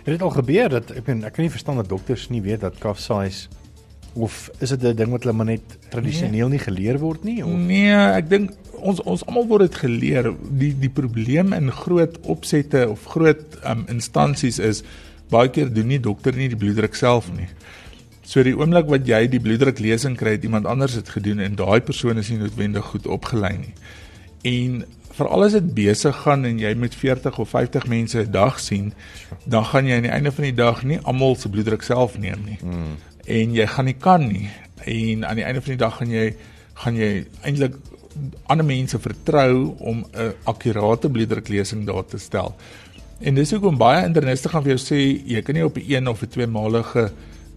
Het 0.04 0.16
dit 0.16 0.22
al 0.22 0.30
gebeur 0.30 0.68
dat 0.68 0.90
ek 0.90 1.04
ben, 1.04 1.24
ek 1.24 1.32
kan 1.32 1.44
nie 1.44 1.52
verstaan 1.52 1.76
dat 1.76 1.88
dokters 1.88 2.28
nie 2.28 2.42
weet 2.42 2.60
dat 2.60 2.78
calf 2.78 2.98
size 2.98 3.48
of 4.14 4.50
is 4.58 4.70
dit 4.70 4.82
'n 4.82 4.96
ding 4.96 5.10
wat 5.10 5.22
hulle 5.22 5.36
maar 5.36 5.46
net 5.46 5.78
tradisioneel 5.90 6.48
nie 6.48 6.58
geleer 6.58 6.98
word 6.98 7.24
nie 7.24 7.42
of 7.44 7.50
Nee, 7.50 7.94
ek 7.94 8.28
dink 8.28 8.50
ons 8.84 9.00
ons 9.02 9.24
almal 9.26 9.46
word 9.46 9.68
dit 9.68 9.78
geleer. 9.80 10.30
Die 10.60 10.72
die 10.78 10.92
probleem 10.92 11.52
in 11.52 11.70
groot 11.72 12.18
opsette 12.22 12.88
of 12.90 13.04
groot 13.04 13.58
um, 13.64 13.84
instansies 13.88 14.58
is 14.58 14.82
baie 15.32 15.48
keer 15.48 15.72
doen 15.72 15.88
nie 15.88 16.00
dokter 16.00 16.36
nie 16.36 16.50
die 16.52 16.60
bloeddruk 16.60 16.94
self 16.94 17.30
nie. 17.32 17.48
So 18.24 18.42
die 18.42 18.56
oomblik 18.56 18.88
wat 18.92 19.06
jy 19.08 19.26
die 19.28 19.40
bloeddruk 19.40 19.80
lesing 19.84 20.16
kry, 20.16 20.36
het 20.36 20.44
iemand 20.44 20.66
anders 20.66 20.94
dit 20.94 21.08
gedoen 21.08 21.40
en 21.44 21.56
daai 21.56 21.80
persoon 21.80 22.20
is 22.20 22.30
nie 22.32 22.38
noodwendig 22.38 22.84
goed 22.92 23.06
opgelei 23.06 23.56
nie. 23.58 23.74
En 24.48 24.84
veral 25.14 25.46
as 25.46 25.56
dit 25.56 25.74
besig 25.74 26.16
gaan 26.24 26.44
en 26.44 26.58
jy 26.58 26.74
met 26.74 26.94
40 26.94 27.38
of 27.38 27.48
50 27.48 27.86
mense 27.86 28.18
'n 28.18 28.30
dag 28.30 28.60
sien, 28.60 28.92
dan 29.44 29.64
gaan 29.64 29.86
jy 29.86 29.96
aan 29.96 30.08
die 30.08 30.14
einde 30.16 30.32
van 30.32 30.44
die 30.44 30.54
dag 30.54 30.84
nie 30.84 30.98
almal 31.02 31.36
se 31.36 31.48
bloeddruk 31.48 31.82
self 31.82 32.18
neem 32.18 32.44
nie. 32.44 32.58
Hmm 32.60 32.96
en 33.26 33.54
jy 33.54 33.66
gaan 33.66 33.84
nie 33.84 33.98
kan 34.00 34.28
nie 34.28 34.50
en 34.84 35.24
aan 35.24 35.36
die 35.36 35.44
einde 35.44 35.62
van 35.64 35.72
die 35.72 35.80
dag 35.80 35.96
gaan 35.96 36.10
jy 36.10 36.34
gaan 36.82 36.96
jy 36.98 37.10
eintlik 37.42 37.76
ander 38.46 38.66
mense 38.66 38.98
vertrou 38.98 39.74
om 39.78 40.04
'n 40.12 40.34
akkurate 40.44 41.10
bloeddruklesing 41.10 41.86
daar 41.86 42.04
te 42.06 42.18
stel. 42.18 42.54
En 43.20 43.34
dis 43.34 43.50
hoekom 43.50 43.78
baie 43.78 44.06
interniste 44.06 44.48
gaan 44.48 44.62
vir 44.62 44.76
jou 44.76 44.82
sê 44.82 44.98
jy 45.26 45.42
kan 45.42 45.54
nie 45.54 45.64
op 45.64 45.76
'n 45.76 45.84
een 45.88 46.08
of 46.08 46.22
'n 46.22 46.28
tweemalige 46.28 47.12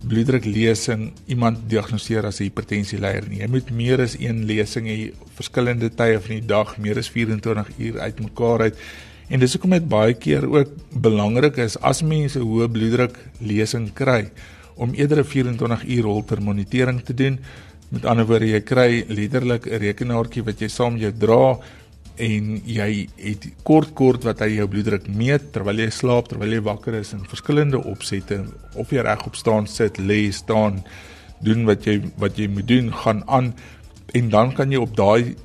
bloeddruklesing 0.08 1.12
iemand 1.26 1.70
diagnoseer 1.70 2.26
as 2.26 2.40
'n 2.40 2.44
hipertensie 2.44 3.00
leier 3.00 3.28
nie. 3.30 3.40
Jy 3.40 3.48
moet 3.48 3.72
meer 3.72 4.02
as 4.02 4.16
een 4.20 4.46
lesing 4.46 4.88
hê 4.88 5.14
verskillende 5.36 5.90
tye 5.90 6.20
van 6.20 6.36
die 6.36 6.46
dag, 6.46 6.78
meer 6.78 6.98
as 6.98 7.10
24 7.10 7.68
uur 7.78 8.00
uitmekaar 8.00 8.62
uit. 8.62 8.76
En 9.30 9.40
dis 9.40 9.54
hoekom 9.54 9.70
dit 9.70 9.88
baie 9.88 10.14
keer 10.14 10.50
ook 10.50 10.70
belangrik 10.94 11.58
is 11.58 11.80
as 11.80 12.02
mense 12.02 12.40
hoë 12.40 12.70
bloeddruk 12.70 13.18
lesing 13.40 13.94
kry 13.94 14.30
om 14.78 14.94
eerder 14.94 15.20
'n 15.20 15.24
24 15.24 15.86
uur 15.86 16.04
holter 16.04 16.42
monitering 16.42 17.02
te 17.02 17.14
doen. 17.14 17.40
Met 17.90 18.06
ander 18.06 18.26
woorde, 18.26 18.50
jy 18.50 18.62
kry 18.62 19.06
letterlik 19.08 19.66
'n 19.66 19.80
rekenaartjie 19.80 20.44
wat 20.44 20.60
jy 20.60 20.68
saam 20.68 20.98
jou 20.98 21.12
dra 21.12 21.60
en 22.18 22.62
jy 22.66 23.08
het 23.22 23.46
kort 23.64 23.94
kort 23.94 24.24
wat 24.24 24.40
hy 24.40 24.58
jou 24.58 24.68
bloeddruk 24.68 25.08
meet 25.08 25.52
terwyl 25.54 25.80
jy 25.80 25.90
slaap, 25.90 26.28
terwyl 26.28 26.52
jy 26.52 26.62
wakker 26.66 26.94
is 26.94 27.14
in 27.14 27.26
verskillende 27.30 27.84
opsette 27.84 28.46
of 28.76 28.90
jy 28.92 29.02
regop 29.06 29.36
staan, 29.36 29.68
sit, 29.68 29.98
lê, 29.98 30.32
staan, 30.32 30.84
doen 31.46 31.66
wat 31.66 31.86
jy 31.86 32.02
wat 32.18 32.38
jy 32.38 32.48
moet 32.48 32.68
doen, 32.68 32.92
gaan 32.92 33.24
aan 33.28 33.54
en 34.18 34.30
dan 34.30 34.54
kan 34.54 34.72
jy 34.72 34.82
op 34.82 34.96
daai 34.98 35.36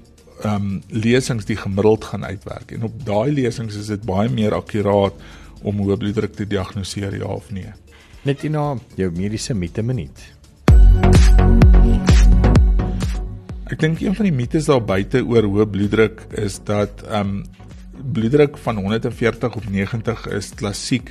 ehm 0.43 0.55
um, 0.55 0.81
lesings 0.89 1.47
die 1.47 1.57
gemiddeld 1.57 2.05
gaan 2.05 2.25
uitwerk. 2.25 2.73
En 2.73 2.83
op 2.89 3.05
daai 3.07 3.31
lesings 3.31 3.77
is 3.79 3.93
dit 3.93 4.03
baie 4.03 4.29
meer 4.29 4.57
akkuraat 4.57 5.15
om 5.63 5.79
hoë 5.79 5.97
bloeddruk 6.01 6.35
te 6.35 6.47
diagnoseer 6.49 7.15
ja 7.21 7.31
of 7.31 7.51
nee. 7.55 7.71
Net 8.23 8.45
hierna 8.45 8.77
jou 8.95 9.09
mediese 9.11 9.55
mite 9.59 9.83
minuut. 9.83 10.21
Ek 13.67 13.81
dink 13.83 13.99
een 14.05 14.15
van 14.15 14.29
die 14.29 14.35
mites 14.37 14.69
daar 14.71 14.85
buite 14.87 15.25
oor 15.27 15.49
hoë 15.51 15.67
bloeddruk 15.73 16.23
is 16.39 16.61
dat 16.63 17.03
ehm 17.09 17.33
um, 17.33 17.41
bloeddruk 18.15 18.57
van 18.63 18.79
140 18.79 19.57
op 19.59 19.67
90 19.71 20.23
is 20.39 20.53
klassiek 20.59 21.11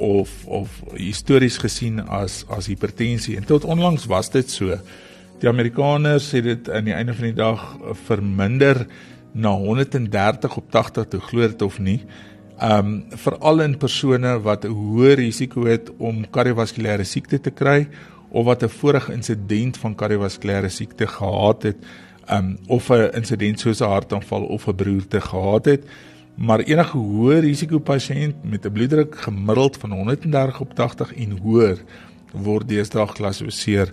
of 0.00 0.32
of 0.46 0.80
histories 0.94 1.58
gesien 1.60 2.00
as 2.00 2.40
as 2.48 2.70
hipertensie 2.72 3.36
en 3.36 3.44
tot 3.44 3.68
onlangs 3.68 4.08
was 4.08 4.32
dit 4.32 4.48
so. 4.48 4.80
Die 5.44 5.52
Amerikaners 5.52 6.30
het 6.32 6.48
dit 6.48 6.70
aan 6.70 6.88
die 6.88 6.96
einde 6.96 7.12
van 7.12 7.28
die 7.28 7.36
dag 7.36 7.76
verminder 8.06 8.86
na 9.36 9.52
130 9.52 10.56
op 10.56 10.72
80 10.72 11.12
te 11.12 11.20
glo 11.20 11.44
dit 11.44 11.62
of 11.62 11.78
nie 11.78 12.00
um 12.62 13.04
veral 13.14 13.60
in 13.62 13.76
persone 13.78 14.40
wat 14.42 14.64
'n 14.64 14.74
hoë 14.74 15.14
risiko 15.14 15.64
het 15.64 15.90
om 15.98 16.24
kardiovaskulêre 16.30 17.04
siekte 17.04 17.40
te 17.40 17.50
kry 17.50 17.88
of 18.30 18.44
wat 18.44 18.62
'n 18.62 18.68
vorige 18.68 19.12
insident 19.12 19.76
van 19.76 19.94
kardiovaskulêre 19.94 20.68
siekte 20.68 21.06
gehad 21.06 21.62
het 21.62 21.76
um 22.30 22.58
of 22.66 22.90
'n 22.90 23.10
insident 23.14 23.60
soos 23.60 23.80
'n 23.80 23.84
hartaanval 23.84 24.42
of 24.42 24.66
'n 24.66 24.76
beroerte 24.76 25.20
gehad 25.20 25.64
het. 25.64 25.84
Maar 26.34 26.60
enige 26.60 26.96
hoë 26.98 27.38
risiko 27.38 27.78
pasiënt 27.78 28.34
met 28.42 28.66
'n 28.66 28.72
bloeddruk 28.72 29.16
gemiddeld 29.20 29.76
van 29.76 29.92
130 29.92 30.60
op 30.60 30.74
80 30.74 31.14
en 31.14 31.38
hoër 31.38 31.78
word 32.32 32.68
deesdae 32.68 33.06
geklassifiseer 33.06 33.92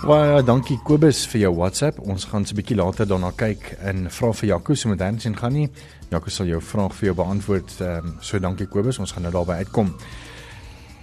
Baie 0.00 0.40
dankie 0.40 0.78
Kobus 0.80 1.26
vir 1.28 1.42
jou 1.42 1.50
WhatsApp. 1.58 1.98
Ons 2.00 2.24
gaan 2.24 2.46
so 2.46 2.54
'n 2.54 2.56
bietjie 2.56 2.76
later 2.76 3.06
daarna 3.06 3.32
kyk 3.36 3.76
en 3.84 4.08
vra 4.08 4.32
vir 4.32 4.48
Jaco 4.48 4.74
met 4.88 5.00
Hans 5.00 5.24
en 5.26 5.36
gaan 5.36 5.52
nie. 5.52 5.68
Jaco 6.10 6.30
sal 6.30 6.46
jou 6.46 6.60
vraag 6.60 6.94
vir 6.94 7.06
jou 7.06 7.14
beantwoord. 7.14 7.80
Ehm 7.80 8.06
um, 8.06 8.16
so 8.20 8.38
dankie 8.38 8.66
Kobus. 8.66 8.98
Ons 8.98 9.12
gaan 9.12 9.22
nou 9.22 9.32
daarby 9.32 9.52
uitkom. 9.52 9.94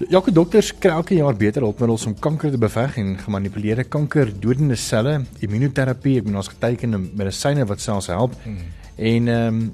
Jaco 0.10 0.32
dokters 0.32 0.72
kry 0.80 0.92
elke 0.92 1.16
jaar 1.16 1.36
beter 1.36 1.62
hulpmiddels 1.62 2.06
om 2.06 2.20
kanker 2.20 2.52
te 2.52 2.58
beveg 2.58 2.98
en 2.98 3.18
gemanipuleerde 3.18 3.84
kanker 3.84 4.40
dodende 4.40 4.76
selle, 4.76 5.26
immunoterapie, 5.40 6.18
ek 6.18 6.24
bedoel 6.24 6.38
ons 6.38 6.48
getekende 6.48 6.98
medisyne 6.98 7.66
wat 7.66 7.80
selfs 7.80 8.08
help. 8.08 8.34
Hmm. 8.44 8.58
En 8.98 9.28
ehm 9.28 9.48
um, 9.48 9.74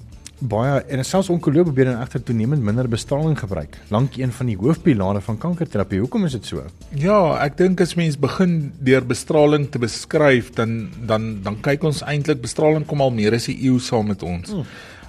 baie 0.49 0.81
en 0.91 1.03
selfs 1.07 1.29
onkoloë 1.33 1.65
probeer 1.67 1.89
dan 1.91 2.01
egter 2.03 2.23
toenemend 2.27 2.63
minder 2.65 2.87
bestraling 2.89 3.37
gebruik. 3.39 3.77
Lank 3.93 4.17
een 4.19 4.31
van 4.31 4.49
die 4.51 4.57
hoofpilare 4.59 5.21
van 5.21 5.37
kankerterapie. 5.37 5.99
Hoekom 6.03 6.25
is 6.25 6.35
dit 6.37 6.45
so? 6.45 6.63
Ja, 6.99 7.19
ek 7.43 7.57
dink 7.59 7.81
as 7.83 7.95
mens 7.99 8.19
begin 8.19 8.73
deur 8.83 9.05
bestraling 9.07 9.69
te 9.71 9.81
beskryf, 9.81 10.51
dan 10.57 10.89
dan 11.07 11.29
dan 11.43 11.59
kyk 11.61 11.87
ons 11.87 12.03
eintlik 12.03 12.43
bestraling 12.43 12.85
kom 12.89 13.01
al 13.01 13.13
meer 13.15 13.33
as 13.33 13.47
'n 13.47 13.57
eeu 13.59 13.79
saam 13.79 14.07
met 14.07 14.23
ons. 14.23 14.51
Hmm. 14.51 14.65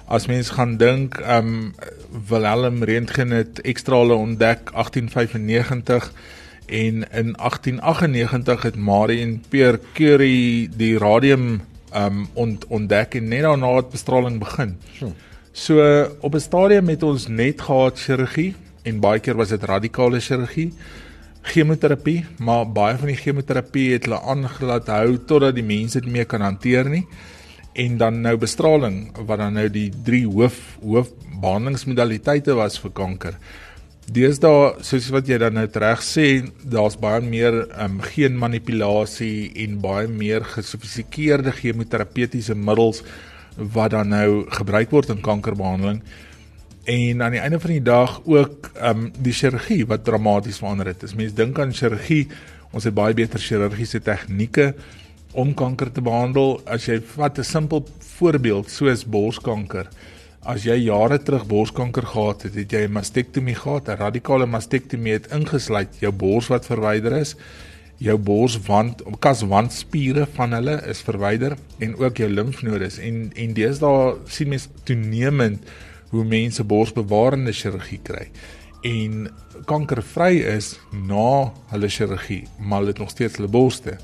As 0.07 0.27
mens 0.27 0.49
gaan 0.49 0.77
dink, 0.77 1.19
ehm 1.19 1.47
um, 1.47 1.73
Wilhelm 2.29 2.83
Röntgen 2.83 3.31
het 3.31 3.61
ekstrale 3.61 4.13
ontdek 4.13 4.71
1895 4.71 6.11
en 6.65 6.95
in 7.11 7.33
1898 7.37 8.61
het 8.61 8.75
Marie 8.75 9.21
en 9.21 9.43
Pierre 9.49 9.79
Curie 9.93 10.69
die 10.69 10.97
radium 10.97 11.61
um 11.95 12.25
ont, 12.33 12.65
ontdek 12.67 13.15
en 13.19 13.29
net 13.31 13.45
daarna 13.45 13.75
het 13.79 13.89
bestraling 13.93 14.39
begin. 14.39 14.75
So 15.51 15.79
op 16.19 16.35
'n 16.35 16.39
stadium 16.39 16.89
het 16.89 17.03
ons 17.03 17.27
net 17.27 17.61
gehad 17.61 17.99
chirurgie 17.99 18.55
en 18.83 18.99
baie 18.99 19.19
keer 19.19 19.35
was 19.35 19.49
dit 19.49 19.63
radikale 19.63 20.19
chirurgie, 20.19 20.73
chemoterapie, 21.41 22.25
maar 22.37 22.71
baie 22.71 22.97
van 22.97 23.07
die 23.07 23.15
chemoterapie 23.15 23.93
het 23.93 24.05
hulle 24.05 24.19
aangelaat 24.21 24.87
hou 24.87 25.17
totdat 25.17 25.55
die 25.55 25.63
mense 25.63 26.01
dit 26.01 26.11
meer 26.11 26.25
kan 26.25 26.41
hanteer 26.41 26.89
nie. 26.89 27.05
En 27.73 27.97
dan 27.97 28.21
nou 28.21 28.37
bestraling 28.37 29.11
wat 29.25 29.37
dan 29.37 29.53
nou 29.53 29.69
die 29.69 29.91
drie 30.03 30.25
hoof 30.27 30.77
hoof 30.81 31.09
behandelingsmodaliteite 31.41 32.53
was 32.53 32.79
vir 32.79 32.91
kanker. 32.91 33.37
Deesdae 34.05 34.83
soos 34.85 35.07
wat 35.09 35.25
jy 35.25 35.39
dan 35.41 35.55
nou 35.57 35.65
reg 35.65 36.01
sê, 36.05 36.45
daar's 36.61 36.97
baie 37.01 37.23
meer 37.25 37.63
um, 37.81 37.97
geen 38.05 38.35
manipulasie 38.37 39.49
en 39.63 39.79
baie 39.81 40.07
meer 40.07 40.45
gesofistikeerde 40.45 41.55
chemoterapeutiese 41.57 42.53
middels 42.53 43.01
wat 43.57 43.95
dan 43.95 44.11
nou 44.13 44.45
gebruik 44.53 44.91
word 44.93 45.09
in 45.09 45.23
kankerbehandeling. 45.25 46.03
En 46.85 47.23
aan 47.25 47.33
die 47.33 47.41
einde 47.41 47.59
van 47.59 47.73
die 47.73 47.81
dag 47.81 48.19
ook 48.29 48.69
um 48.77 49.07
die 49.17 49.33
chirurgie 49.33 49.87
wat 49.89 50.05
dramaties 50.05 50.61
verander 50.61 50.91
het. 50.91 51.03
As 51.03 51.15
mens 51.17 51.33
dink 51.33 51.57
aan 51.59 51.73
chirurgie, 51.73 52.27
ons 52.77 52.85
het 52.85 52.93
baie 52.93 53.15
beter 53.17 53.41
chirurgiese 53.41 54.03
tegnieke. 54.05 54.75
om 55.35 55.53
kanker 55.53 55.91
te 55.91 56.03
behandel. 56.03 56.61
As 56.65 56.87
jy 56.87 57.01
vat 57.15 57.39
'n 57.39 57.43
simpel 57.43 57.85
voorbeeld 58.17 58.69
soos 58.69 59.03
borskanker. 59.03 59.87
As 60.45 60.61
jy 60.61 60.75
jare 60.85 61.17
terug 61.25 61.47
borskanker 61.49 62.05
gehad 62.05 62.43
het, 62.45 62.53
het 62.53 62.71
jy 62.71 62.85
'n 62.85 62.91
mastektomie 62.91 63.55
gehad, 63.55 63.89
'n 63.89 63.97
radikale 63.97 64.45
mastektomie 64.45 65.13
het 65.13 65.31
ingesluit 65.33 65.89
jou 65.99 66.11
bors 66.11 66.47
wat 66.47 66.65
verwyder 66.65 67.17
is 67.17 67.35
jou 67.97 68.17
borswand 68.17 69.01
kaswandspiere 69.19 70.27
van 70.35 70.53
hulle 70.53 70.75
is 70.91 71.01
verwyder 71.01 71.55
en 71.79 71.95
ook 71.95 72.17
jou 72.17 72.29
limfnodes 72.29 72.97
en 72.99 73.31
en 73.35 73.53
deesdae 73.53 74.15
sien 74.27 74.51
mens 74.51 74.67
toenemend 74.83 75.63
hoe 76.11 76.23
mense 76.23 76.63
borsbewarende 76.63 77.53
chirurgie 77.53 77.99
kry. 78.03 78.27
En 78.83 79.31
kankervry 79.65 80.43
is 80.57 80.75
na 80.91 81.51
hulle 81.71 81.89
chirurgie 81.89 82.43
maar 82.59 82.79
hulle 82.79 82.93
het 82.93 82.99
nog 82.99 83.09
steeds 83.09 83.37
hulle 83.39 83.49
borste 83.49 83.97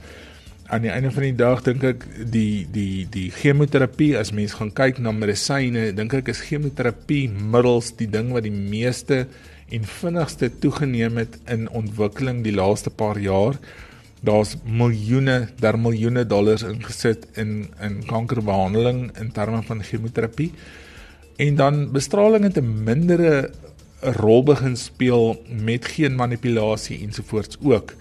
aan 0.71 0.85
die 0.85 0.91
einde 0.91 1.11
van 1.11 1.23
die 1.23 1.35
dag 1.35 1.61
dink 1.65 1.83
ek 1.83 2.03
die 2.31 2.63
die 2.71 3.03
die 3.11 3.27
chemoterapie 3.35 4.13
as 4.19 4.31
mens 4.31 4.53
gaan 4.55 4.71
kyk 4.71 5.01
na 5.03 5.11
medisyne 5.11 5.89
dink 5.97 6.13
ek 6.15 6.31
is 6.31 6.43
chemoterapie 6.47 7.25
middels 7.27 7.91
die 7.99 8.07
ding 8.07 8.31
wat 8.31 8.47
die 8.47 8.55
meeste 8.55 9.25
en 9.71 9.87
vinnigste 9.87 10.49
toegeneem 10.63 11.19
het 11.21 11.37
in 11.51 11.67
ontwikkeling 11.75 12.41
die 12.43 12.55
laaste 12.55 12.91
paar 12.91 13.19
jaar. 13.19 13.59
Daar's 14.21 14.55
miljoene, 14.63 15.47
daar 15.63 15.79
miljoene 15.79 16.25
dollars 16.27 16.65
ingesit 16.67 17.25
in 17.39 17.71
in 17.81 18.01
kankerbehandeling 18.07 19.09
in 19.19 19.31
terme 19.31 19.63
van 19.67 19.83
chemoterapie. 19.83 20.51
En 21.41 21.55
dan 21.55 21.91
bestraling 21.91 22.43
het 22.43 22.59
'n 22.59 22.83
mindere 22.83 23.51
rol 24.01 24.43
begin 24.43 24.75
speel 24.77 25.41
met 25.47 25.85
geen 25.85 26.15
manipulasie 26.15 27.01
ensovoorts 27.01 27.57
ook. 27.61 27.95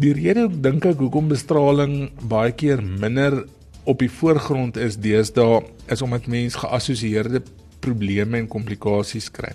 Die 0.00 0.14
rede 0.16 0.46
dink 0.64 0.86
ek 0.88 1.00
hoekom 1.02 1.26
bestraling 1.28 1.94
baie 2.30 2.54
keer 2.56 2.80
minder 2.80 3.42
op 3.90 4.00
die 4.00 4.08
voorgrond 4.08 4.78
is 4.80 4.94
deesdae 4.96 5.58
is 5.92 6.00
omdat 6.00 6.28
mense 6.30 6.56
geassosieerde 6.62 7.42
probleme 7.84 8.38
en 8.38 8.46
komplikasies 8.48 9.26
kry. 9.34 9.50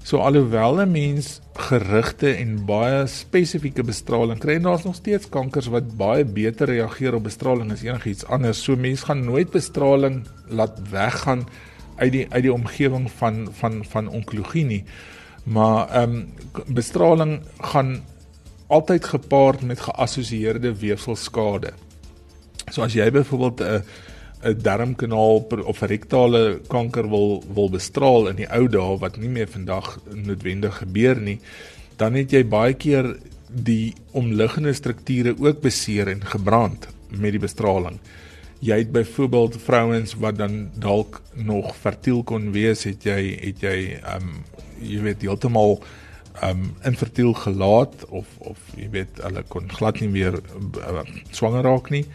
So 0.00 0.22
alhoewel 0.24 0.80
'n 0.80 0.92
mens 0.92 1.42
gerigte 1.68 2.32
en 2.40 2.64
baie 2.64 3.06
spesifieke 3.06 3.84
bestraling 3.84 4.40
kry, 4.40 4.56
daar's 4.58 4.84
nog 4.84 4.94
steeds 4.96 5.28
kankers 5.28 5.68
wat 5.68 5.96
baie 5.96 6.24
beter 6.24 6.66
reageer 6.66 7.14
op 7.14 7.24
bestraling 7.24 7.72
as 7.72 7.82
enigiets 7.82 8.24
anders. 8.24 8.62
So 8.64 8.76
mense 8.76 9.04
gaan 9.04 9.24
nooit 9.24 9.50
bestraling 9.50 10.24
laat 10.48 10.80
weggaan 10.90 11.44
uit 11.96 12.12
die 12.12 12.26
uit 12.30 12.42
die 12.42 12.52
omgewing 12.52 13.10
van 13.10 13.48
van 13.52 13.84
van 13.84 14.08
onkologie 14.08 14.64
nie. 14.64 14.84
Maar 15.44 15.88
ehm 15.88 16.12
um, 16.12 16.28
bestraling 16.66 17.40
gaan 17.60 18.00
altyd 18.70 19.04
gepaard 19.04 19.62
met 19.66 19.82
geassosieerde 19.82 20.72
weefselskade. 20.78 21.74
So 22.70 22.84
as 22.86 22.94
jy 22.94 23.10
byvoorbeeld 23.10 23.60
'n 23.60 23.82
'n 24.42 24.62
darmkanaal 24.62 25.44
of 25.64 25.80
rektale 25.80 26.60
kanker 26.68 27.08
wil 27.08 27.42
wil 27.54 27.68
bestraal 27.70 28.28
in 28.28 28.36
die 28.36 28.48
ou 28.48 28.68
dae 28.68 28.96
wat 28.98 29.18
nie 29.20 29.28
meer 29.28 29.48
vandag 29.48 29.98
noodwendig 30.14 30.78
gebeur 30.78 31.20
nie, 31.20 31.40
dan 31.96 32.14
het 32.14 32.32
jy 32.32 32.44
baie 32.44 32.74
keer 32.74 33.16
die 33.50 33.94
omliggende 34.12 34.72
strukture 34.72 35.34
ook 35.38 35.60
beseer 35.60 36.08
en 36.08 36.24
gebrand 36.24 36.88
met 37.10 37.34
die 37.34 37.42
bestraling. 37.42 37.98
Jy 38.60 38.78
het 38.78 38.92
byvoorbeeld 38.92 39.56
vrouens 39.62 40.14
wat 40.14 40.38
dan 40.38 40.70
dalk 40.74 41.20
nog 41.34 41.76
fertiel 41.76 42.22
kon 42.22 42.52
wees, 42.52 42.84
het 42.84 43.04
jy 43.04 43.36
het 43.40 43.60
jy 43.60 44.00
ehm 44.00 44.22
um, 44.22 44.44
jy 44.80 45.02
weet 45.04 45.22
heeltemal 45.22 45.82
um, 46.42 46.74
infertiel 46.88 47.32
gelaat 47.34 48.04
of 48.08 48.26
of 48.38 48.58
jy 48.76 48.90
weet 48.96 49.22
hulle 49.24 49.42
kon 49.48 49.70
glad 49.72 50.00
nie 50.00 50.12
weer 50.14 50.40
uh, 50.40 51.06
swanger 51.30 51.66
raak 51.66 51.90
nie 51.94 52.06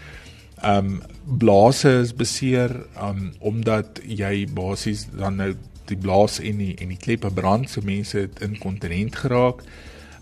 um 0.63 1.01
blaase 1.25 1.89
is 2.01 2.13
beseer 2.15 2.71
um 3.01 3.33
omdat 3.39 3.99
jy 4.07 4.45
basies 4.47 5.05
dan 5.11 5.41
nou 5.41 5.53
die 5.89 5.97
blaas 5.97 6.39
en 6.39 6.61
die 6.61 6.73
en 6.81 6.93
die 6.93 7.01
kleppe 7.01 7.29
brand 7.33 7.69
so 7.69 7.85
mense 7.85 8.25
het 8.25 8.41
inkontinent 8.45 9.15
geraak. 9.21 9.61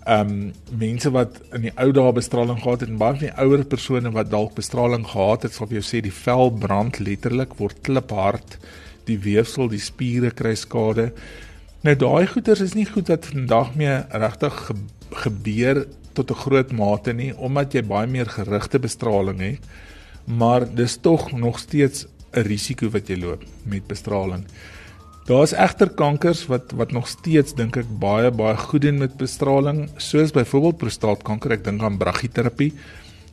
Um 0.10 0.52
mense 0.80 1.12
wat 1.16 1.40
in 1.56 1.70
die 1.70 1.76
ou 1.80 1.92
dae 1.96 2.12
bestraling 2.16 2.60
gehad 2.64 2.84
het 2.84 2.92
en 2.92 3.00
baie 3.00 3.16
van 3.20 3.28
die 3.30 3.38
ouer 3.46 3.64
persone 3.64 4.12
wat 4.12 4.32
dalk 4.34 4.58
bestraling 4.58 5.06
gehad 5.14 5.48
het, 5.48 5.56
sal 5.56 5.70
vir 5.70 5.80
jou 5.80 5.86
sê 5.88 6.02
die 6.04 6.16
vel 6.18 6.52
brand 6.66 7.00
letterlik 7.00 7.56
word 7.62 7.80
kliphard, 7.88 8.58
die 9.08 9.20
weefsel, 9.20 9.70
die 9.72 9.84
spiere 9.84 10.34
kry 10.36 10.56
skade. 10.60 11.12
Nou 11.84 11.96
daai 12.00 12.28
goeters 12.32 12.62
is 12.64 12.74
nie 12.80 12.86
goed 12.88 13.10
wat 13.12 13.26
vandag 13.28 13.74
meer 13.76 14.06
regtig 14.10 14.54
ge 14.68 14.76
gebeur 15.24 15.86
tot 16.14 16.32
'n 16.32 16.42
groot 16.46 16.72
mate 16.72 17.14
nie 17.14 17.34
omdat 17.38 17.74
jy 17.74 17.82
baie 17.84 18.08
meer 18.08 18.26
gerigte 18.26 18.80
bestraling 18.80 19.40
het 19.40 19.60
maar 20.26 20.66
dis 20.76 20.98
tog 21.02 21.32
nog 21.32 21.60
steeds 21.60 22.06
'n 22.32 22.42
risiko 22.48 22.90
wat 22.90 23.08
jy 23.08 23.18
loop 23.20 23.44
met 23.64 23.88
bestraling. 23.88 24.46
Daar's 25.26 25.54
egter 25.54 25.90
kankers 25.90 26.46
wat 26.46 26.72
wat 26.72 26.92
nog 26.92 27.08
steeds 27.08 27.54
dink 27.54 27.78
ek 27.78 28.00
baie 28.00 28.32
baie 28.32 28.58
goed 28.58 28.82
doen 28.82 28.98
met 28.98 29.18
bestraling, 29.18 29.90
soos 29.98 30.32
byvoorbeeld 30.32 30.78
prostaatkanker. 30.78 31.52
Ek 31.52 31.64
dink 31.64 31.82
aan 31.82 31.98
brachyterapie. 31.98 32.74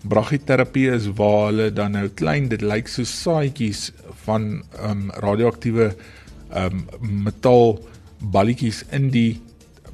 Brachyterapie 0.02 0.90
is 0.90 1.06
waar 1.06 1.46
hulle 1.46 1.72
dan 1.72 1.92
nou 1.92 2.08
klein 2.08 2.48
dit 2.48 2.62
lyk 2.62 2.88
so 2.88 3.04
saadjies 3.04 3.92
van 4.24 4.62
ehm 4.78 4.90
um, 4.90 5.10
radioaktiewe 5.10 5.94
ehm 6.50 6.84
um, 7.00 7.22
metaal 7.22 7.78
balletjies 8.20 8.84
in 8.90 9.10
die 9.10 9.40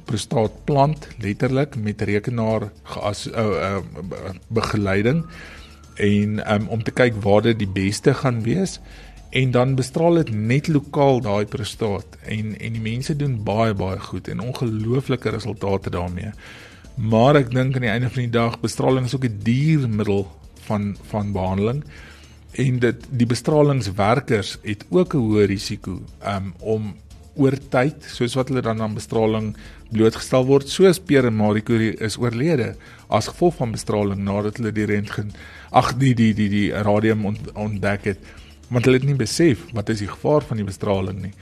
prostaat 0.07 0.63
plant 0.65 1.07
letterlik 1.23 1.75
met 1.75 2.01
rekenaar 2.01 2.69
geas 2.83 3.27
uh, 3.27 3.43
uh, 3.43 4.31
begeleiding 4.47 5.25
en 5.95 6.39
um, 6.53 6.67
om 6.67 6.83
te 6.83 6.91
kyk 6.91 7.17
waar 7.23 7.41
dit 7.41 7.59
die 7.59 7.71
beste 7.73 8.13
gaan 8.13 8.43
wees 8.45 8.77
en 9.29 9.51
dan 9.51 9.75
bestraal 9.75 10.21
dit 10.21 10.31
net 10.31 10.67
lokaal 10.71 11.19
daai 11.21 11.45
prostaat 11.45 12.19
en 12.23 12.53
en 12.55 12.77
die 12.77 12.83
mense 12.83 13.15
doen 13.15 13.39
baie 13.43 13.73
baie 13.73 13.99
goed 13.99 14.27
en 14.31 14.39
ongelooflike 14.39 15.29
resultate 15.29 15.91
daarmee. 15.91 16.31
Maar 16.95 17.41
ek 17.43 17.51
dink 17.51 17.75
aan 17.75 17.85
die 17.85 17.91
einde 17.91 18.09
van 18.09 18.23
die 18.23 18.35
dag 18.37 18.59
bestraling 18.59 19.05
is 19.05 19.15
ook 19.15 19.27
'n 19.27 19.41
diermiddel 19.43 20.27
van 20.69 20.95
van 21.11 21.31
behandeling 21.31 21.83
en 22.51 22.79
dit 22.79 23.07
die 23.09 23.27
bestralingswerkers 23.27 24.57
het 24.63 24.85
ook 24.89 25.13
'n 25.13 25.17
hoë 25.17 25.45
risiko 25.45 26.01
um, 26.23 26.53
om 26.59 26.95
oor 27.37 27.57
tyd 27.71 28.05
soos 28.11 28.35
wat 28.35 28.49
hulle 28.51 28.61
dan 28.65 28.81
aan 28.81 28.97
bestraling 28.97 29.53
blootgestel 29.91 30.45
word 30.47 30.69
soos 30.69 30.99
Pierre 30.99 31.31
Marie 31.31 31.63
Curie 31.63 31.95
is 32.03 32.17
oorlede 32.17 32.73
as 33.09 33.29
gevolg 33.31 33.55
van 33.61 33.75
bestraling 33.75 34.23
nadat 34.25 34.59
hulle 34.59 34.73
die 34.75 34.89
rentgen 34.89 35.31
ag 35.71 35.93
die 36.01 36.13
die 36.17 36.33
die 36.33 36.49
die 36.49 36.67
radium 36.71 37.25
ont, 37.25 37.51
ontdek 37.55 38.11
het 38.11 38.33
want 38.69 38.85
hulle 38.85 38.99
het 38.99 39.07
nie 39.07 39.17
besef 39.19 39.63
wat 39.73 39.89
is 39.93 40.03
die 40.03 40.11
gevaar 40.11 40.43
van 40.43 40.59
die 40.59 40.67
bestraling 40.67 41.21
nie. 41.23 41.33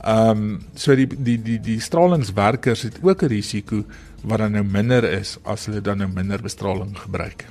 Ehm 0.00 0.30
um, 0.30 0.60
so 0.74 0.96
die 0.96 1.06
die 1.06 1.36
die 1.44 1.58
die 1.60 1.80
stralingswerkers 1.80 2.86
het 2.88 3.00
ook 3.02 3.22
'n 3.22 3.28
risiko 3.28 3.84
wat 4.22 4.38
dan 4.38 4.52
nou 4.52 4.64
minder 4.64 5.04
is 5.04 5.38
as 5.44 5.66
hulle 5.66 5.80
dan 5.80 5.98
nou 5.98 6.08
minder 6.08 6.40
bestraling 6.42 6.96
gebruik. 6.96 7.44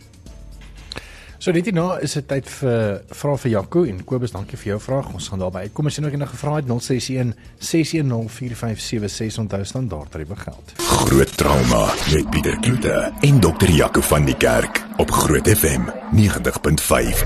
So 1.40 1.56
dit 1.56 1.70
nou 1.72 1.94
is 2.04 2.12
dit 2.18 2.26
tyd 2.28 2.50
vir 2.52 2.98
vra 3.16 3.34
vir 3.40 3.52
Jaco 3.54 3.86
en 3.88 4.02
Kobus, 4.04 4.34
dankie 4.36 4.58
vir 4.60 4.74
jou 4.74 4.80
vraag. 4.84 5.14
Ons 5.16 5.30
gaan 5.32 5.40
daarby. 5.40 5.62
Kom 5.72 5.88
as 5.88 5.96
jy 5.96 6.02
nog 6.04 6.12
enige 6.18 6.36
vrae 6.36 6.58
het 6.58 6.68
061 6.68 7.32
6104576 7.64 9.40
onthou 9.46 9.64
standaard 9.64 10.12
tariewe 10.12 10.36
geld. 10.36 10.74
Groot 10.84 11.32
trauma 11.40 11.86
met 12.12 12.28
Pieter 12.34 12.60
Kloete 12.60 12.98
en 13.24 13.40
dokter 13.40 13.72
Jaco 13.72 14.04
van 14.10 14.28
die 14.28 14.36
Kerk 14.36 14.84
op 15.00 15.16
Groot 15.16 15.48
FM 15.48 15.88
90.5. 16.12 17.24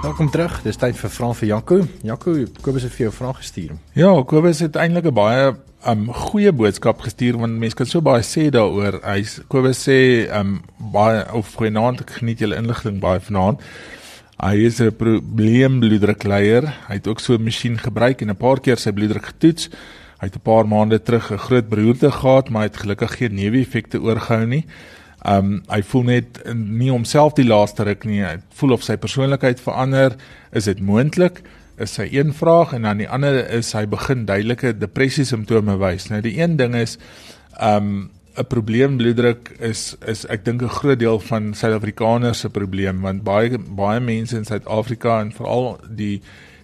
Welkom 0.00 0.30
terug. 0.32 0.62
Dis 0.64 0.80
tyd 0.80 0.96
vir 0.96 1.12
vrae 1.12 1.36
vir 1.42 1.48
Jaco. 1.50 1.82
Jaco, 2.08 2.38
Kobus 2.64 2.88
het 2.88 2.96
vir 2.96 3.10
jou 3.10 3.12
vrae 3.20 3.36
gestuur. 3.42 3.76
Ja, 4.00 4.16
Kobus 4.24 4.64
het 4.64 4.80
eintlik 4.80 5.12
'n 5.12 5.14
baie 5.20 5.52
um 5.86 6.06
goeie 6.14 6.52
boodskap 6.54 7.00
gestuur 7.02 7.38
want 7.40 7.58
mense 7.58 7.76
kan 7.78 7.88
so 7.88 8.02
baie 8.04 8.22
sê 8.26 8.48
daaroor. 8.54 9.00
Hy 9.02 9.22
Kobus 9.50 9.82
sê 9.86 10.28
um 10.38 10.60
baie 10.94 11.24
of 11.34 11.54
goeienaand 11.58 12.04
ek 12.04 12.18
geniet 12.20 12.42
julle 12.44 12.58
inligting 12.60 13.00
baie 13.02 13.22
vanaand. 13.22 13.62
Hy 14.42 14.56
is 14.66 14.80
'n 14.80 14.90
probleem 14.96 15.80
bloeddrukleier. 15.80 16.64
Hy 16.88 16.94
het 16.94 17.06
ook 17.06 17.20
so 17.20 17.34
'n 17.34 17.44
masjien 17.44 17.78
gebruik 17.78 18.22
en 18.22 18.30
'n 18.30 18.36
paar 18.36 18.60
keer 18.60 18.76
sy 18.76 18.92
bloeddruk 18.92 19.26
getoets. 19.26 19.68
Hy 20.20 20.26
het 20.26 20.36
'n 20.36 20.42
paar 20.42 20.66
maande 20.66 21.02
terug 21.02 21.30
'n 21.32 21.38
groot 21.38 21.68
beroerte 21.68 22.10
gehad, 22.10 22.50
maar 22.50 22.62
hy 22.62 22.68
het 22.68 22.82
gelukkig 22.82 23.16
geen 23.18 23.34
neeweffekte 23.34 24.00
oorgehou 24.00 24.46
nie. 24.46 24.66
Um 25.24 25.62
hy 25.68 25.82
voel 25.82 26.02
net 26.02 26.54
nie 26.54 26.90
homself 26.90 27.34
die 27.34 27.46
laaste 27.46 27.84
ruk 27.84 28.04
nie. 28.04 28.22
Hy 28.22 28.38
voel 28.54 28.72
of 28.72 28.82
sy 28.82 28.96
persoonlikheid 28.96 29.60
verander. 29.60 30.16
Is 30.52 30.64
dit 30.64 30.80
moontlik? 30.80 31.42
Is 31.82 31.94
sy 31.98 32.08
een 32.12 32.32
vraag 32.36 32.72
en 32.76 32.86
dan 32.86 33.02
die 33.02 33.08
ander 33.10 33.38
is 33.58 33.72
hy 33.76 33.84
begin 33.90 34.26
duidelike 34.28 34.74
depressie 34.78 35.26
simptome 35.28 35.76
wys. 35.80 36.08
Nou 36.10 36.20
die 36.24 36.38
een 36.38 36.56
ding 36.60 36.76
is 36.78 36.98
um 37.60 38.10
'n 38.32 38.46
probleem 38.48 38.96
bloeddruk 38.96 39.50
is 39.60 39.96
is 40.08 40.24
ek 40.26 40.44
dink 40.44 40.62
'n 40.62 40.76
groot 40.78 40.98
deel 40.98 41.20
van 41.20 41.52
Suid-Afrikaners 41.54 42.40
se 42.40 42.48
probleem 42.48 43.00
want 43.00 43.22
baie 43.24 43.58
baie 43.58 44.00
mense 44.00 44.36
in 44.36 44.44
Suid-Afrika 44.44 45.20
en 45.20 45.32
veral 45.32 45.78
die 45.88 46.22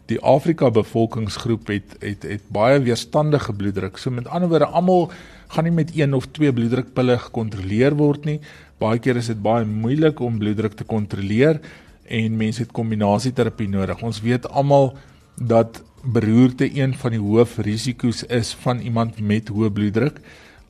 die 0.09 0.21
Afrika 0.21 0.71
bevolkingsgroep 0.71 1.67
het 1.69 1.97
het 2.01 2.23
het 2.23 2.45
baie 2.49 2.81
weerstandige 2.81 3.53
bloeddruk. 3.53 3.99
So 3.99 4.11
met 4.11 4.29
ander 4.29 4.49
woorde, 4.49 4.67
almal 4.67 5.11
gaan 5.49 5.65
nie 5.65 5.73
met 5.73 5.93
een 5.97 6.15
of 6.15 6.27
twee 6.33 6.53
bloeddrukpille 6.53 7.19
gekontroleer 7.19 7.95
word 7.97 8.25
nie. 8.25 8.41
Baie 8.79 8.99
keer 8.99 9.17
is 9.17 9.27
dit 9.27 9.43
baie 9.43 9.65
moeilik 9.65 10.21
om 10.21 10.39
bloeddruk 10.39 10.73
te 10.73 10.85
kontroleer 10.85 11.61
en 12.09 12.37
mense 12.37 12.63
het 12.65 12.73
kombinasieterapie 12.73 13.69
nodig. 13.69 14.03
Ons 14.03 14.21
weet 14.25 14.49
almal 14.49 14.93
dat 15.37 15.83
beroerte 16.03 16.69
een 16.75 16.95
van 16.95 17.15
die 17.15 17.21
hoofrisiko's 17.23 18.25
is 18.33 18.55
van 18.63 18.81
iemand 18.81 19.21
met 19.21 19.51
hoë 19.53 19.71
bloeddruk. 19.75 20.21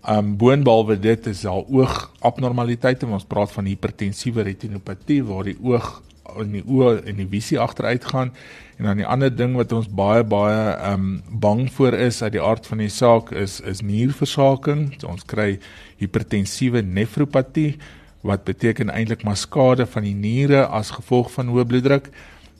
Um 0.08 0.36
boonbehalwe 0.40 0.96
dit 0.98 1.26
is 1.26 1.42
daar 1.44 1.64
oogabnormaliteite, 1.66 3.06
ons 3.06 3.26
praat 3.28 3.52
van 3.52 3.66
hipertensiewe 3.68 4.46
retinopatie 4.46 5.22
waar 5.26 5.50
die 5.50 5.58
oog 5.62 5.98
in 6.38 6.52
die 6.58 6.64
oë 6.64 7.02
en 7.08 7.18
die 7.20 7.28
visie 7.28 7.58
agteruit 7.60 8.04
gaan 8.04 8.32
en 8.78 8.86
dan 8.86 9.00
die 9.00 9.06
ander 9.08 9.32
ding 9.32 9.56
wat 9.58 9.72
ons 9.74 9.88
baie 9.90 10.22
baie 10.22 10.60
um 10.92 11.06
bang 11.42 11.64
voor 11.74 11.96
is 11.98 12.20
uit 12.22 12.36
die 12.36 12.42
aard 12.44 12.66
van 12.68 12.82
die 12.84 12.92
saak 12.92 13.32
is 13.32 13.58
is 13.60 13.82
nierversaking. 13.82 14.92
So 15.00 15.10
ons 15.10 15.26
kry 15.26 15.58
hipertensiewe 15.98 16.84
nefropatie 16.86 17.78
wat 18.20 18.44
beteken 18.44 18.90
eintlik 18.90 19.22
maar 19.22 19.36
skade 19.36 19.86
van 19.86 20.02
die 20.02 20.14
niere 20.14 20.66
as 20.66 20.90
gevolg 20.90 21.30
van 21.32 21.48
hoë 21.52 21.66
bloeddruk 21.66 22.10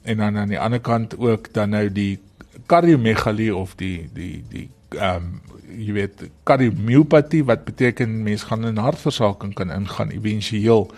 en 0.03 0.17
dan 0.23 0.37
aan 0.37 0.49
die 0.55 0.61
ander 0.61 0.81
kant 0.81 1.19
ook 1.19 1.53
dan 1.53 1.71
nou 1.75 1.87
die 1.93 2.19
kardiomegalie 2.67 3.55
of 3.57 3.75
die 3.77 4.09
die 4.15 4.45
die 4.51 4.69
ehm 4.97 5.17
um, 5.17 5.41
jy 5.69 5.93
weet 5.93 6.23
kardiomyopatie 6.49 7.43
wat 7.45 7.67
beteken 7.67 8.23
mens 8.25 8.47
gaan 8.49 8.65
in 8.65 8.81
hartversaking 8.81 9.53
kan 9.55 9.71
ingaan 9.71 10.11
éventueel 10.17 10.89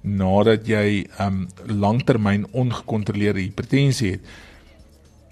nadat 0.00 0.66
jy 0.68 1.04
ehm 1.18 1.44
um, 1.44 1.78
langtermyn 1.80 2.46
ongekontroleerde 2.52 3.40
hipertensie 3.40 4.10
het. 4.16 4.32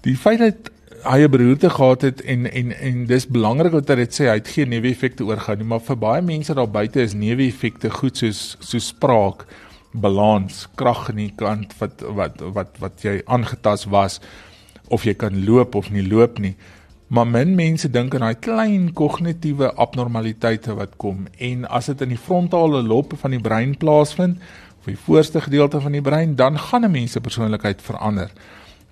Die 0.03 0.17
feit 0.17 0.39
dat 0.39 0.71
hy 1.05 1.25
'n 1.25 1.31
beroerte 1.31 1.71
gehad 1.71 2.03
het 2.03 2.21
en 2.23 2.47
en 2.53 2.73
en 2.73 3.07
dis 3.07 3.27
belangrik 3.27 3.73
wat 3.73 3.89
hy 3.89 3.95
dit 3.95 4.15
sê 4.15 4.29
hy 4.29 4.39
het 4.39 4.49
geen 4.49 4.69
neeweffekte 4.69 5.25
oorgaan 5.25 5.59
nie, 5.59 5.67
maar 5.67 5.81
vir 5.81 5.97
baie 5.97 6.23
mense 6.23 6.55
daar 6.55 6.71
buite 6.71 7.03
is 7.03 7.15
neeweffekte 7.15 7.91
goed 7.91 8.17
soos 8.17 8.57
so 8.61 8.79
spraak, 8.79 9.47
balans, 9.93 10.69
krag 10.75 11.09
in 11.11 11.17
die 11.17 11.33
kant 11.37 11.75
wat 11.79 12.03
wat 12.03 12.41
wat 12.41 12.79
wat 12.79 13.03
jy 13.03 13.23
aangetas 13.27 13.85
was 13.85 14.21
of 14.89 15.05
jy 15.05 15.15
kan 15.15 15.45
loop 15.45 15.75
of 15.75 15.91
nie 15.91 16.07
loop 16.07 16.39
nie. 16.39 16.57
Maar 17.09 17.27
min 17.27 17.55
mense 17.55 17.91
dink 17.91 18.15
aan 18.15 18.21
daai 18.21 18.41
klein 18.41 18.93
kognitiewe 18.93 19.75
abnormaliteite 19.75 20.75
wat 20.75 20.97
kom 20.97 21.27
en 21.39 21.67
as 21.69 21.87
dit 21.87 22.01
in 22.01 22.09
die 22.09 22.19
frontale 22.19 22.83
lobe 22.83 23.17
van 23.17 23.31
die 23.31 23.41
brein 23.41 23.77
plaasvind, 23.77 24.39
of 24.79 24.85
die 24.85 24.99
voorste 24.99 25.41
gedeelte 25.41 25.81
van 25.81 25.93
die 25.93 26.03
brein, 26.03 26.35
dan 26.37 26.59
gaan 26.59 26.85
'n 26.85 26.91
mens 26.91 27.13
se 27.13 27.21
persoonlikheid 27.21 27.83
verander. 27.83 28.31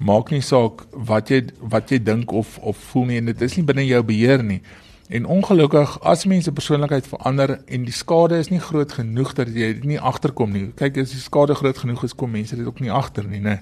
Maak 0.01 0.31
nie 0.33 0.41
saak 0.41 0.87
wat 0.93 1.29
jy 1.29 1.43
wat 1.61 1.91
jy 1.93 1.99
dink 2.01 2.33
of 2.33 2.59
of 2.65 2.79
voel 2.93 3.11
nie 3.11 3.19
en 3.21 3.29
dit 3.29 3.43
is 3.45 3.57
nie 3.59 3.67
binne 3.69 3.85
jou 3.85 4.01
beheer 4.09 4.45
nie. 4.45 4.63
En 5.11 5.27
ongelukkig 5.27 5.97
as 6.07 6.25
mense 6.31 6.53
persoonlikheid 6.53 7.07
verander 7.11 7.57
en 7.67 7.85
die 7.85 7.95
skade 7.95 8.39
is 8.39 8.49
nie 8.49 8.61
groot 8.63 8.93
genoeg 8.95 9.33
dat 9.35 9.51
jy 9.51 9.73
nie 9.83 9.99
agterkom 9.99 10.53
nie. 10.55 10.69
Kyk 10.79 11.01
as 11.03 11.11
die 11.13 11.21
skade 11.21 11.57
groot 11.59 11.81
genoeg 11.83 12.05
is 12.07 12.15
kom 12.15 12.31
mense 12.31 12.57
dit 12.57 12.67
ook 12.67 12.79
nie 12.81 12.93
agter 12.95 13.27
nie, 13.27 13.43
né? 13.43 13.59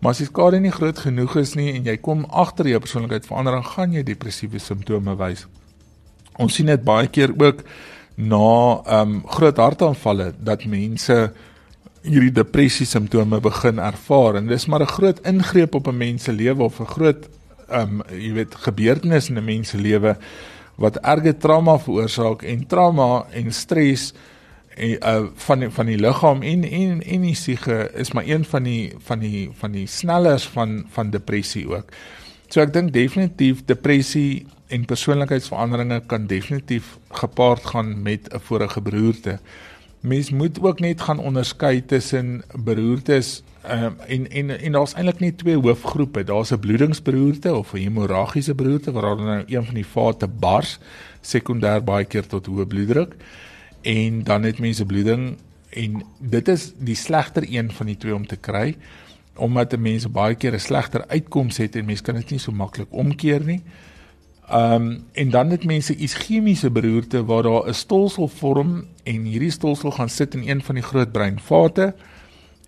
Maar 0.00 0.10
as 0.10 0.20
die 0.24 0.26
skade 0.26 0.58
nie 0.60 0.74
groot 0.74 0.98
genoeg 0.98 1.36
is 1.40 1.54
nie 1.54 1.70
en 1.76 1.86
jy 1.86 1.94
kom 2.02 2.26
agter 2.26 2.68
jou 2.72 2.82
persoonlikheid 2.82 3.28
verander 3.30 3.56
dan 3.56 3.68
gaan 3.70 3.94
jy 3.94 4.02
depressiewe 4.08 4.58
simptome 4.58 5.14
wys. 5.20 5.46
Ons 6.42 6.58
sien 6.58 6.66
dit 6.66 6.84
baie 6.84 7.06
keer 7.06 7.32
ook 7.38 7.62
na 8.18 8.50
ehm 8.82 9.14
um, 9.14 9.22
groot 9.30 9.62
hartaanvalle 9.62 10.32
dat 10.42 10.66
mense 10.66 11.20
hierdie 12.02 12.32
depressie 12.32 12.86
simptome 12.86 13.40
begin 13.44 13.78
ervaar 13.78 14.38
en 14.40 14.46
dis 14.46 14.66
maar 14.66 14.82
'n 14.82 14.94
groot 14.96 15.20
ingreep 15.26 15.74
op 15.74 15.88
'n 15.88 15.96
mens 15.96 16.24
se 16.24 16.32
lewe 16.32 16.62
of 16.62 16.80
'n 16.80 16.86
groot 16.86 17.28
ehm 17.68 18.00
um, 18.00 18.02
jy 18.08 18.32
weet 18.32 18.54
gebeurtenis 18.54 19.28
in 19.28 19.38
'n 19.38 19.44
mens 19.44 19.68
se 19.68 19.78
lewe 19.78 20.16
wat 20.76 20.96
erge 20.96 21.36
trauma 21.36 21.78
veroorsaak 21.78 22.42
en 22.42 22.66
trauma 22.66 23.26
en 23.32 23.52
stres 23.52 24.12
en 24.76 24.96
uh 25.02 25.26
van 25.34 25.58
die, 25.58 25.70
van 25.70 25.86
die 25.86 25.98
liggaam 25.98 26.42
en 26.42 26.64
en 26.64 27.02
en 27.02 27.20
die 27.20 27.34
siege 27.34 27.90
is 27.94 28.12
maar 28.12 28.26
een 28.26 28.44
van 28.44 28.62
die 28.62 28.94
van 28.98 29.18
die 29.18 29.50
van 29.52 29.72
die 29.72 29.86
snellers 29.86 30.48
van 30.48 30.86
van 30.90 31.10
depressie 31.10 31.68
ook. 31.68 31.92
So 32.48 32.60
ek 32.60 32.72
dink 32.72 32.92
definitief 32.92 33.64
depressie 33.64 34.46
en 34.68 34.84
persoonlikheidsveranderinge 34.84 36.02
kan 36.06 36.26
definitief 36.26 36.96
gepaard 37.10 37.66
gaan 37.66 38.02
met 38.02 38.32
'n 38.32 38.40
vorige 38.40 38.80
beroerte. 38.80 39.38
Mens 40.00 40.30
moet 40.30 40.60
ook 40.62 40.80
net 40.80 41.00
gaan 41.00 41.18
onderskei 41.18 41.84
tussen 41.84 42.42
beroertes 42.54 43.42
um, 43.70 43.94
en 44.06 44.30
en 44.30 44.60
en 44.60 44.72
daar's 44.72 44.94
eintlik 44.94 45.20
net 45.20 45.38
twee 45.38 45.56
hoofgroepe. 45.56 46.24
Daar's 46.24 46.52
'n 46.52 46.58
bloedingsberoerte 46.58 47.54
of 47.54 47.72
'n 47.72 47.76
hemorragiese 47.76 48.54
beroerte 48.54 48.92
waar 48.92 49.16
dan 49.16 49.24
nou 49.24 49.42
een 49.46 49.64
van 49.64 49.74
die 49.74 49.86
vate 49.86 50.28
bars, 50.28 50.78
sekondêr 51.20 51.84
baie 51.84 52.04
keer 52.04 52.26
tot 52.26 52.46
hoë 52.46 52.66
bloeddruk 52.66 53.14
en 53.80 54.22
dan 54.22 54.42
het 54.42 54.58
mense 54.58 54.86
bloeding 54.86 55.36
en 55.68 56.02
dit 56.18 56.48
is 56.48 56.72
die 56.78 56.94
slegter 56.94 57.44
een 57.48 57.72
van 57.72 57.86
die 57.86 57.96
twee 57.96 58.14
om 58.14 58.26
te 58.26 58.36
kry 58.36 58.76
omdat 59.34 59.78
mense 59.78 60.08
baie 60.08 60.34
keer 60.34 60.54
'n 60.54 60.58
slegter 60.58 61.06
uitkoms 61.06 61.56
het 61.56 61.76
en 61.76 61.84
mense 61.84 62.02
kan 62.02 62.14
dit 62.14 62.30
nie 62.30 62.38
so 62.38 62.52
maklik 62.52 62.92
omkeer 62.92 63.44
nie. 63.44 63.62
Ehm 63.64 63.89
um, 64.52 65.04
en 65.12 65.30
dan 65.30 65.50
het 65.50 65.64
mense 65.64 65.96
ischemiese 65.96 66.70
beroerte 66.70 67.24
waar 67.24 67.42
daar 67.42 67.68
'n 67.68 67.74
stolsel 67.74 68.28
vorm 68.28 68.84
en 69.02 69.24
hierdie 69.24 69.50
stolsel 69.50 69.90
gaan 69.90 70.08
sit 70.08 70.34
in 70.34 70.48
een 70.48 70.62
van 70.62 70.74
die 70.74 70.84
groot 70.84 71.12
breinvate 71.12 71.94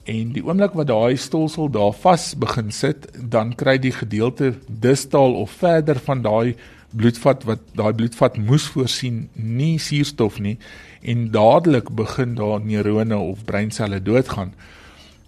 En 0.02 0.32
die 0.34 0.42
oomblik 0.42 0.74
wat 0.74 0.88
daai 0.90 1.16
stolsel 1.16 1.68
daar 1.70 1.92
vas 1.94 2.32
begin 2.34 2.72
sit, 2.74 3.06
dan 3.30 3.52
kry 3.54 3.76
die 3.78 3.92
gedeelte 3.94 4.56
distal 4.66 5.36
of 5.38 5.50
verder 5.60 6.00
van 6.02 6.24
daai 6.24 6.56
bloedvat 6.90 7.44
wat 7.46 7.62
daai 7.78 7.92
bloedvat 7.94 8.36
moes 8.36 8.66
voorsien 8.74 9.28
nie 9.32 9.78
suurstof 9.80 10.40
nie 10.42 10.58
en 11.00 11.30
dadelik 11.32 11.88
begin 11.96 12.34
daar 12.36 12.60
neurone 12.60 13.16
of 13.16 13.44
breinselle 13.44 14.02
doodgaan. 14.02 14.52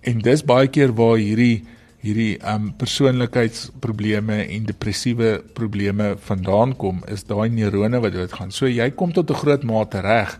En 0.02 0.18
dis 0.18 0.42
baie 0.44 0.68
keer 0.68 0.92
waar 0.92 1.16
hierdie 1.22 1.62
hierdie 2.04 2.34
um 2.44 2.72
persoonlikheidsprobleme 2.76 4.42
en 4.44 4.66
depressiewe 4.68 5.38
probleme 5.56 6.14
vandaan 6.20 6.76
kom, 6.76 7.00
is 7.08 7.24
daai 7.24 7.48
neurone 7.48 8.00
wat 8.04 8.12
doodgaan. 8.12 8.52
So 8.52 8.66
jy 8.66 8.90
kom 8.90 9.12
tot 9.12 9.30
'n 9.30 9.40
groot 9.40 9.64
mate 9.64 10.00
reg 10.00 10.38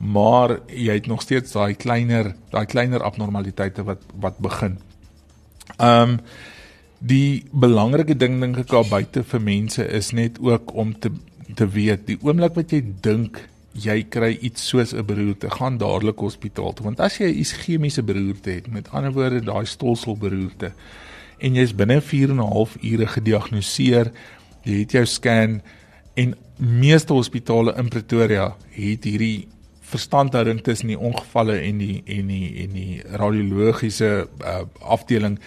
maar 0.00 0.58
jy 0.66 0.96
het 0.96 1.06
nog 1.06 1.22
steeds 1.22 1.52
daai 1.52 1.74
kleiner 1.76 2.32
daai 2.50 2.64
kleiner 2.66 3.02
abnormaliteite 3.04 3.84
wat 3.84 4.04
wat 4.20 4.38
begin. 4.40 4.78
Um, 5.76 6.18
die 6.98 7.44
belangrike 7.52 8.16
ding 8.16 8.40
dink 8.40 8.58
ek 8.64 8.72
daar 8.72 8.88
buite 8.88 9.22
vir 9.24 9.40
mense 9.44 9.84
is 9.84 10.12
net 10.16 10.40
ook 10.40 10.74
om 10.74 10.94
te 10.98 11.12
te 11.56 11.66
weet 11.68 12.06
die 12.06 12.18
oomblik 12.22 12.56
wat 12.56 12.72
jy 12.72 12.80
dink 13.02 13.42
jy 13.72 14.02
kry 14.08 14.38
iets 14.40 14.68
soos 14.68 14.92
'n 14.92 15.04
beroerte, 15.06 15.50
gaan 15.50 15.78
dadelik 15.78 16.18
hospitaal 16.18 16.72
toe 16.72 16.84
want 16.84 17.00
as 17.00 17.18
jy 17.18 17.30
'n 17.30 17.40
ischemiese 17.40 18.02
beroerte 18.02 18.50
het, 18.50 18.66
met 18.66 18.90
ander 18.90 19.12
woorde 19.12 19.40
daai 19.40 19.66
stolselberoerte 19.66 20.72
en 21.38 21.54
jy's 21.54 21.74
binne 21.74 22.00
4 22.00 22.30
en 22.30 22.40
'n 22.40 22.52
half 22.52 22.76
ure 22.82 23.06
gediagnoseer, 23.06 24.12
jy 24.64 24.78
het 24.78 24.92
jou 24.92 25.06
scan 25.06 25.62
en 26.14 26.34
meeste 26.56 27.12
hospitale 27.12 27.74
in 27.76 27.88
Pretoria 27.88 28.56
het 28.70 29.04
hierdie 29.04 29.48
verstandhouding 29.80 30.60
tussen 30.62 30.92
die 30.92 30.98
ongevalle 30.98 31.58
en 31.58 31.78
die 31.78 32.02
en 32.06 32.26
die 32.26 32.62
en 32.64 32.76
die 32.76 33.02
radiologiese 33.02 34.28
uh, 34.44 34.60
afdeling 34.80 35.38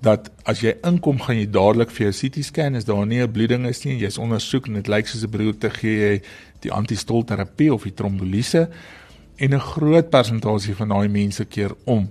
dat 0.00 0.30
as 0.48 0.62
jy 0.64 0.74
inkom 0.86 1.20
gaan 1.20 1.36
jy 1.36 1.46
dadelik 1.52 1.90
vir 1.90 2.08
jou 2.08 2.12
CT 2.16 2.44
scan 2.44 2.74
is 2.74 2.84
daar 2.88 3.06
nie 3.06 3.20
'n 3.22 3.32
bloeding 3.32 3.66
is 3.66 3.84
nie 3.84 3.98
jy's 3.98 4.18
ondersoek 4.18 4.66
en 4.66 4.74
dit 4.74 4.88
lyk 4.88 5.06
soos 5.06 5.24
'n 5.24 5.30
beroerte 5.30 5.70
gee 5.70 5.98
jy 5.98 6.22
die 6.60 6.72
antistolterapie 6.72 7.72
of 7.72 7.82
die 7.82 7.94
trombolise 7.94 8.68
en 9.36 9.54
'n 9.54 9.60
groot 9.60 10.10
persentasie 10.10 10.74
van 10.74 10.88
daai 10.88 11.08
mense 11.08 11.44
keer 11.44 11.72
om 11.84 12.08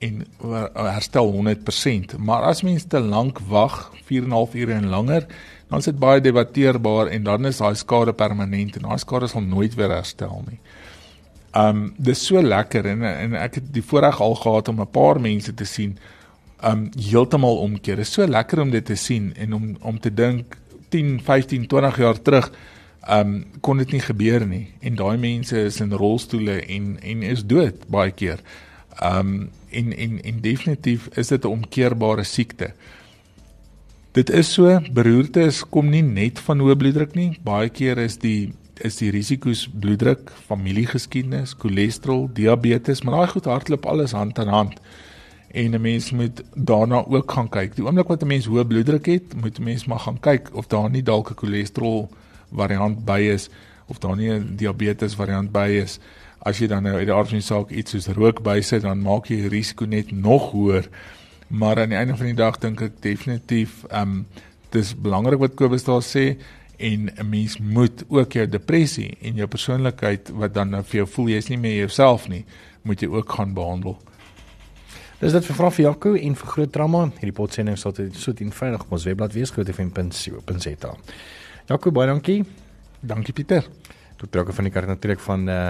en 0.00 0.26
herstel 0.74 1.32
100% 1.32 2.18
maar 2.18 2.42
as 2.42 2.62
mense 2.62 2.86
te 2.86 3.00
lank 3.00 3.38
wag 3.38 3.92
4 4.04 4.22
en 4.22 4.28
'n 4.28 4.32
half 4.32 4.54
ure 4.54 4.72
en 4.72 4.88
langer 4.88 5.26
dan 5.68 5.78
is 5.78 5.84
dit 5.84 5.98
baie 5.98 6.20
debatteerbaar 6.20 7.06
en 7.06 7.22
dan 7.22 7.46
is 7.46 7.60
daai 7.60 7.74
skade 7.76 8.12
permanent 8.12 8.76
en 8.76 8.88
daai 8.88 8.98
skade 8.98 9.28
sal 9.28 9.44
nooit 9.44 9.74
weer 9.74 9.92
herstel 9.92 10.44
nie. 10.48 10.60
Um 11.56 11.92
dis 11.96 12.24
so 12.26 12.42
lekker 12.42 12.86
en 12.86 13.04
en 13.04 13.34
ek 13.34 13.60
het 13.60 13.72
die 13.72 13.84
voorreg 13.84 14.20
al 14.20 14.34
gehad 14.34 14.68
om 14.68 14.80
'n 14.80 14.90
paar 14.90 15.20
mense 15.20 15.54
te 15.54 15.64
sien 15.64 15.98
um 16.64 16.88
heeltemal 16.98 17.60
omkeer. 17.62 17.96
Dit 17.96 18.06
is 18.06 18.12
so 18.12 18.26
lekker 18.26 18.60
om 18.60 18.70
dit 18.70 18.84
te 18.84 18.96
sien 18.96 19.32
en 19.36 19.54
om 19.54 19.76
om 19.80 20.00
te 20.00 20.10
dink 20.14 20.56
10, 20.88 21.20
15, 21.24 21.66
20 21.66 21.98
jaar 21.98 22.22
terug 22.22 22.50
um 23.08 23.44
kon 23.60 23.78
dit 23.78 23.92
nie 23.94 24.02
gebeur 24.04 24.46
nie 24.46 24.66
en 24.80 24.98
daai 24.98 25.16
mense 25.18 25.56
is 25.70 25.80
in 25.80 25.92
rolstoele 25.92 26.60
en 26.66 26.96
en 27.02 27.22
is 27.22 27.44
dood 27.46 27.86
baie 27.88 28.12
keer. 28.12 28.42
Um 29.02 29.50
en 29.70 29.92
en 29.92 30.20
en 30.24 30.40
definitief 30.40 31.08
is 31.16 31.28
dit 31.28 31.44
'n 31.44 31.48
omkeerbare 31.48 32.24
siekte. 32.24 32.72
Dit 34.12 34.30
is 34.30 34.52
so 34.52 34.80
beroertes 34.92 35.62
kom 35.68 35.90
nie 35.90 36.02
net 36.02 36.38
van 36.38 36.58
hoë 36.58 36.76
bloeddruk 36.76 37.14
nie. 37.14 37.38
Baie 37.44 37.68
keer 37.68 37.98
is 37.98 38.16
die 38.16 38.52
is 38.80 38.96
die 38.96 39.10
risiko's 39.10 39.68
bloeddruk, 39.80 40.30
familiegeskiedenis, 40.46 41.54
cholesterol, 41.58 42.28
diabetes, 42.32 43.02
maar 43.02 43.14
daai 43.14 43.32
goed 43.32 43.44
hardloop 43.44 43.86
alles 43.86 44.12
hand 44.12 44.38
aan 44.38 44.48
hand. 44.48 44.80
En 45.50 45.74
'n 45.74 45.80
mens 45.80 46.10
moet 46.10 46.42
daarna 46.54 47.04
ook 47.04 47.32
gaan 47.32 47.48
kyk. 47.48 47.74
Die 47.74 47.84
oomblik 47.84 48.08
wat 48.08 48.22
'n 48.22 48.26
mens 48.26 48.46
hoë 48.46 48.66
bloeddruk 48.66 49.06
het, 49.06 49.40
moet 49.40 49.58
'n 49.58 49.62
mens 49.62 49.84
maar 49.84 49.98
gaan 49.98 50.20
kyk 50.20 50.50
of 50.52 50.66
daar 50.66 50.90
nie 50.90 51.02
dalk 51.02 51.30
'n 51.30 51.36
cholesterol 51.36 52.08
variant 52.52 53.04
by 53.04 53.20
is 53.20 53.48
of 53.86 53.98
daar 53.98 54.16
nie 54.16 54.30
'n 54.30 54.56
diabetes 54.56 55.14
variant 55.14 55.52
by 55.52 55.80
is. 55.82 55.98
As 56.38 56.58
jy 56.58 56.66
dan 56.66 56.82
nou 56.82 56.94
uit 56.94 57.06
die 57.06 57.14
aard 57.14 57.28
van 57.28 57.38
die 57.38 57.46
saak 57.46 57.70
iets 57.70 57.90
soos 57.90 58.06
rook 58.06 58.42
bysit, 58.42 58.82
dan 58.82 59.02
maak 59.02 59.26
jy 59.26 59.36
die 59.36 59.48
risiko 59.48 59.84
net 59.84 60.10
nog 60.10 60.50
hoër. 60.50 60.88
Maar 61.48 61.80
aan 61.80 61.88
die 61.88 61.98
einde 61.98 62.16
van 62.16 62.26
die 62.26 62.34
dag 62.34 62.58
dink 62.58 62.80
ek 62.80 62.92
definitief 63.00 63.84
ehm 63.88 64.02
um, 64.02 64.26
dis 64.70 64.94
belangrik 65.00 65.38
wat 65.38 65.54
Kobus 65.54 65.84
daar 65.84 66.02
sê 66.02 66.36
en 66.76 67.10
'n 67.16 67.28
mens 67.28 67.58
moet 67.58 68.04
ook 68.08 68.32
jou 68.32 68.48
depressie 68.48 69.16
en 69.20 69.34
jou 69.34 69.46
persoonlikheid 69.46 70.28
wat 70.28 70.54
dan 70.54 70.70
nou 70.70 70.82
vir 70.82 70.96
jou 70.96 71.08
voel 71.08 71.28
jy's 71.28 71.48
nie 71.48 71.58
meer 71.58 71.76
jouself 71.76 72.28
nie, 72.28 72.44
moet 72.82 73.00
jy 73.00 73.08
ook 73.08 73.32
gaan 73.32 73.54
behandel. 73.54 73.98
Dis 75.18 75.34
dit 75.34 75.46
vir 75.48 75.56
Frans 75.58 75.78
Jaco 75.82 76.12
en 76.14 76.36
vir 76.38 76.50
groot 76.52 76.70
trauma. 76.70 77.00
Hierdie 77.18 77.34
potsending 77.34 77.78
sal 77.80 77.94
dit 77.96 78.14
so 78.14 78.30
teen 78.38 78.52
Vrydag 78.54 78.84
op 78.84 78.92
ons 78.94 79.06
webblad 79.08 79.34
wees 79.34 79.50
grootfm.co.za. 79.50 80.92
Jaco, 81.66 81.90
baie 81.90 82.06
dankie. 82.06 82.44
Dankie 83.02 83.34
Pieter. 83.34 83.66
Tot 84.18 84.30
trokke 84.30 84.54
van 84.54 84.68
die 84.68 84.74
kerk 84.74 84.90
natuurlik 84.90 85.24
van 85.26 85.48
uh 85.50 85.62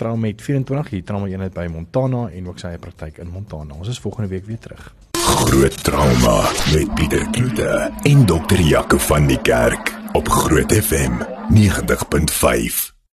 Trauma 0.00 0.30
met 0.30 0.40
24 0.40 0.94
hier 0.94 1.02
trauma 1.04 1.26
eenheid 1.28 1.52
by 1.52 1.66
Montana 1.68 2.22
en 2.32 2.46
ook 2.48 2.58
sy 2.62 2.70
praktyk 2.80 3.18
in 3.20 3.28
Montana. 3.28 3.76
Ons 3.76 3.90
is 3.92 4.00
volgende 4.00 4.30
week 4.32 4.46
weer 4.48 4.58
terug. 4.58 4.86
Groot 5.20 5.76
trauma 5.84 6.38
met 6.72 6.94
Pieter 6.96 7.26
Kloete 7.36 7.90
en 8.08 8.24
dokter 8.26 8.62
Jaco 8.64 8.98
van 9.10 9.28
die 9.28 9.40
kerk 9.44 9.92
op 10.16 10.28
Groot 10.28 10.72
FM 10.72 11.20
90.5. 11.52 12.99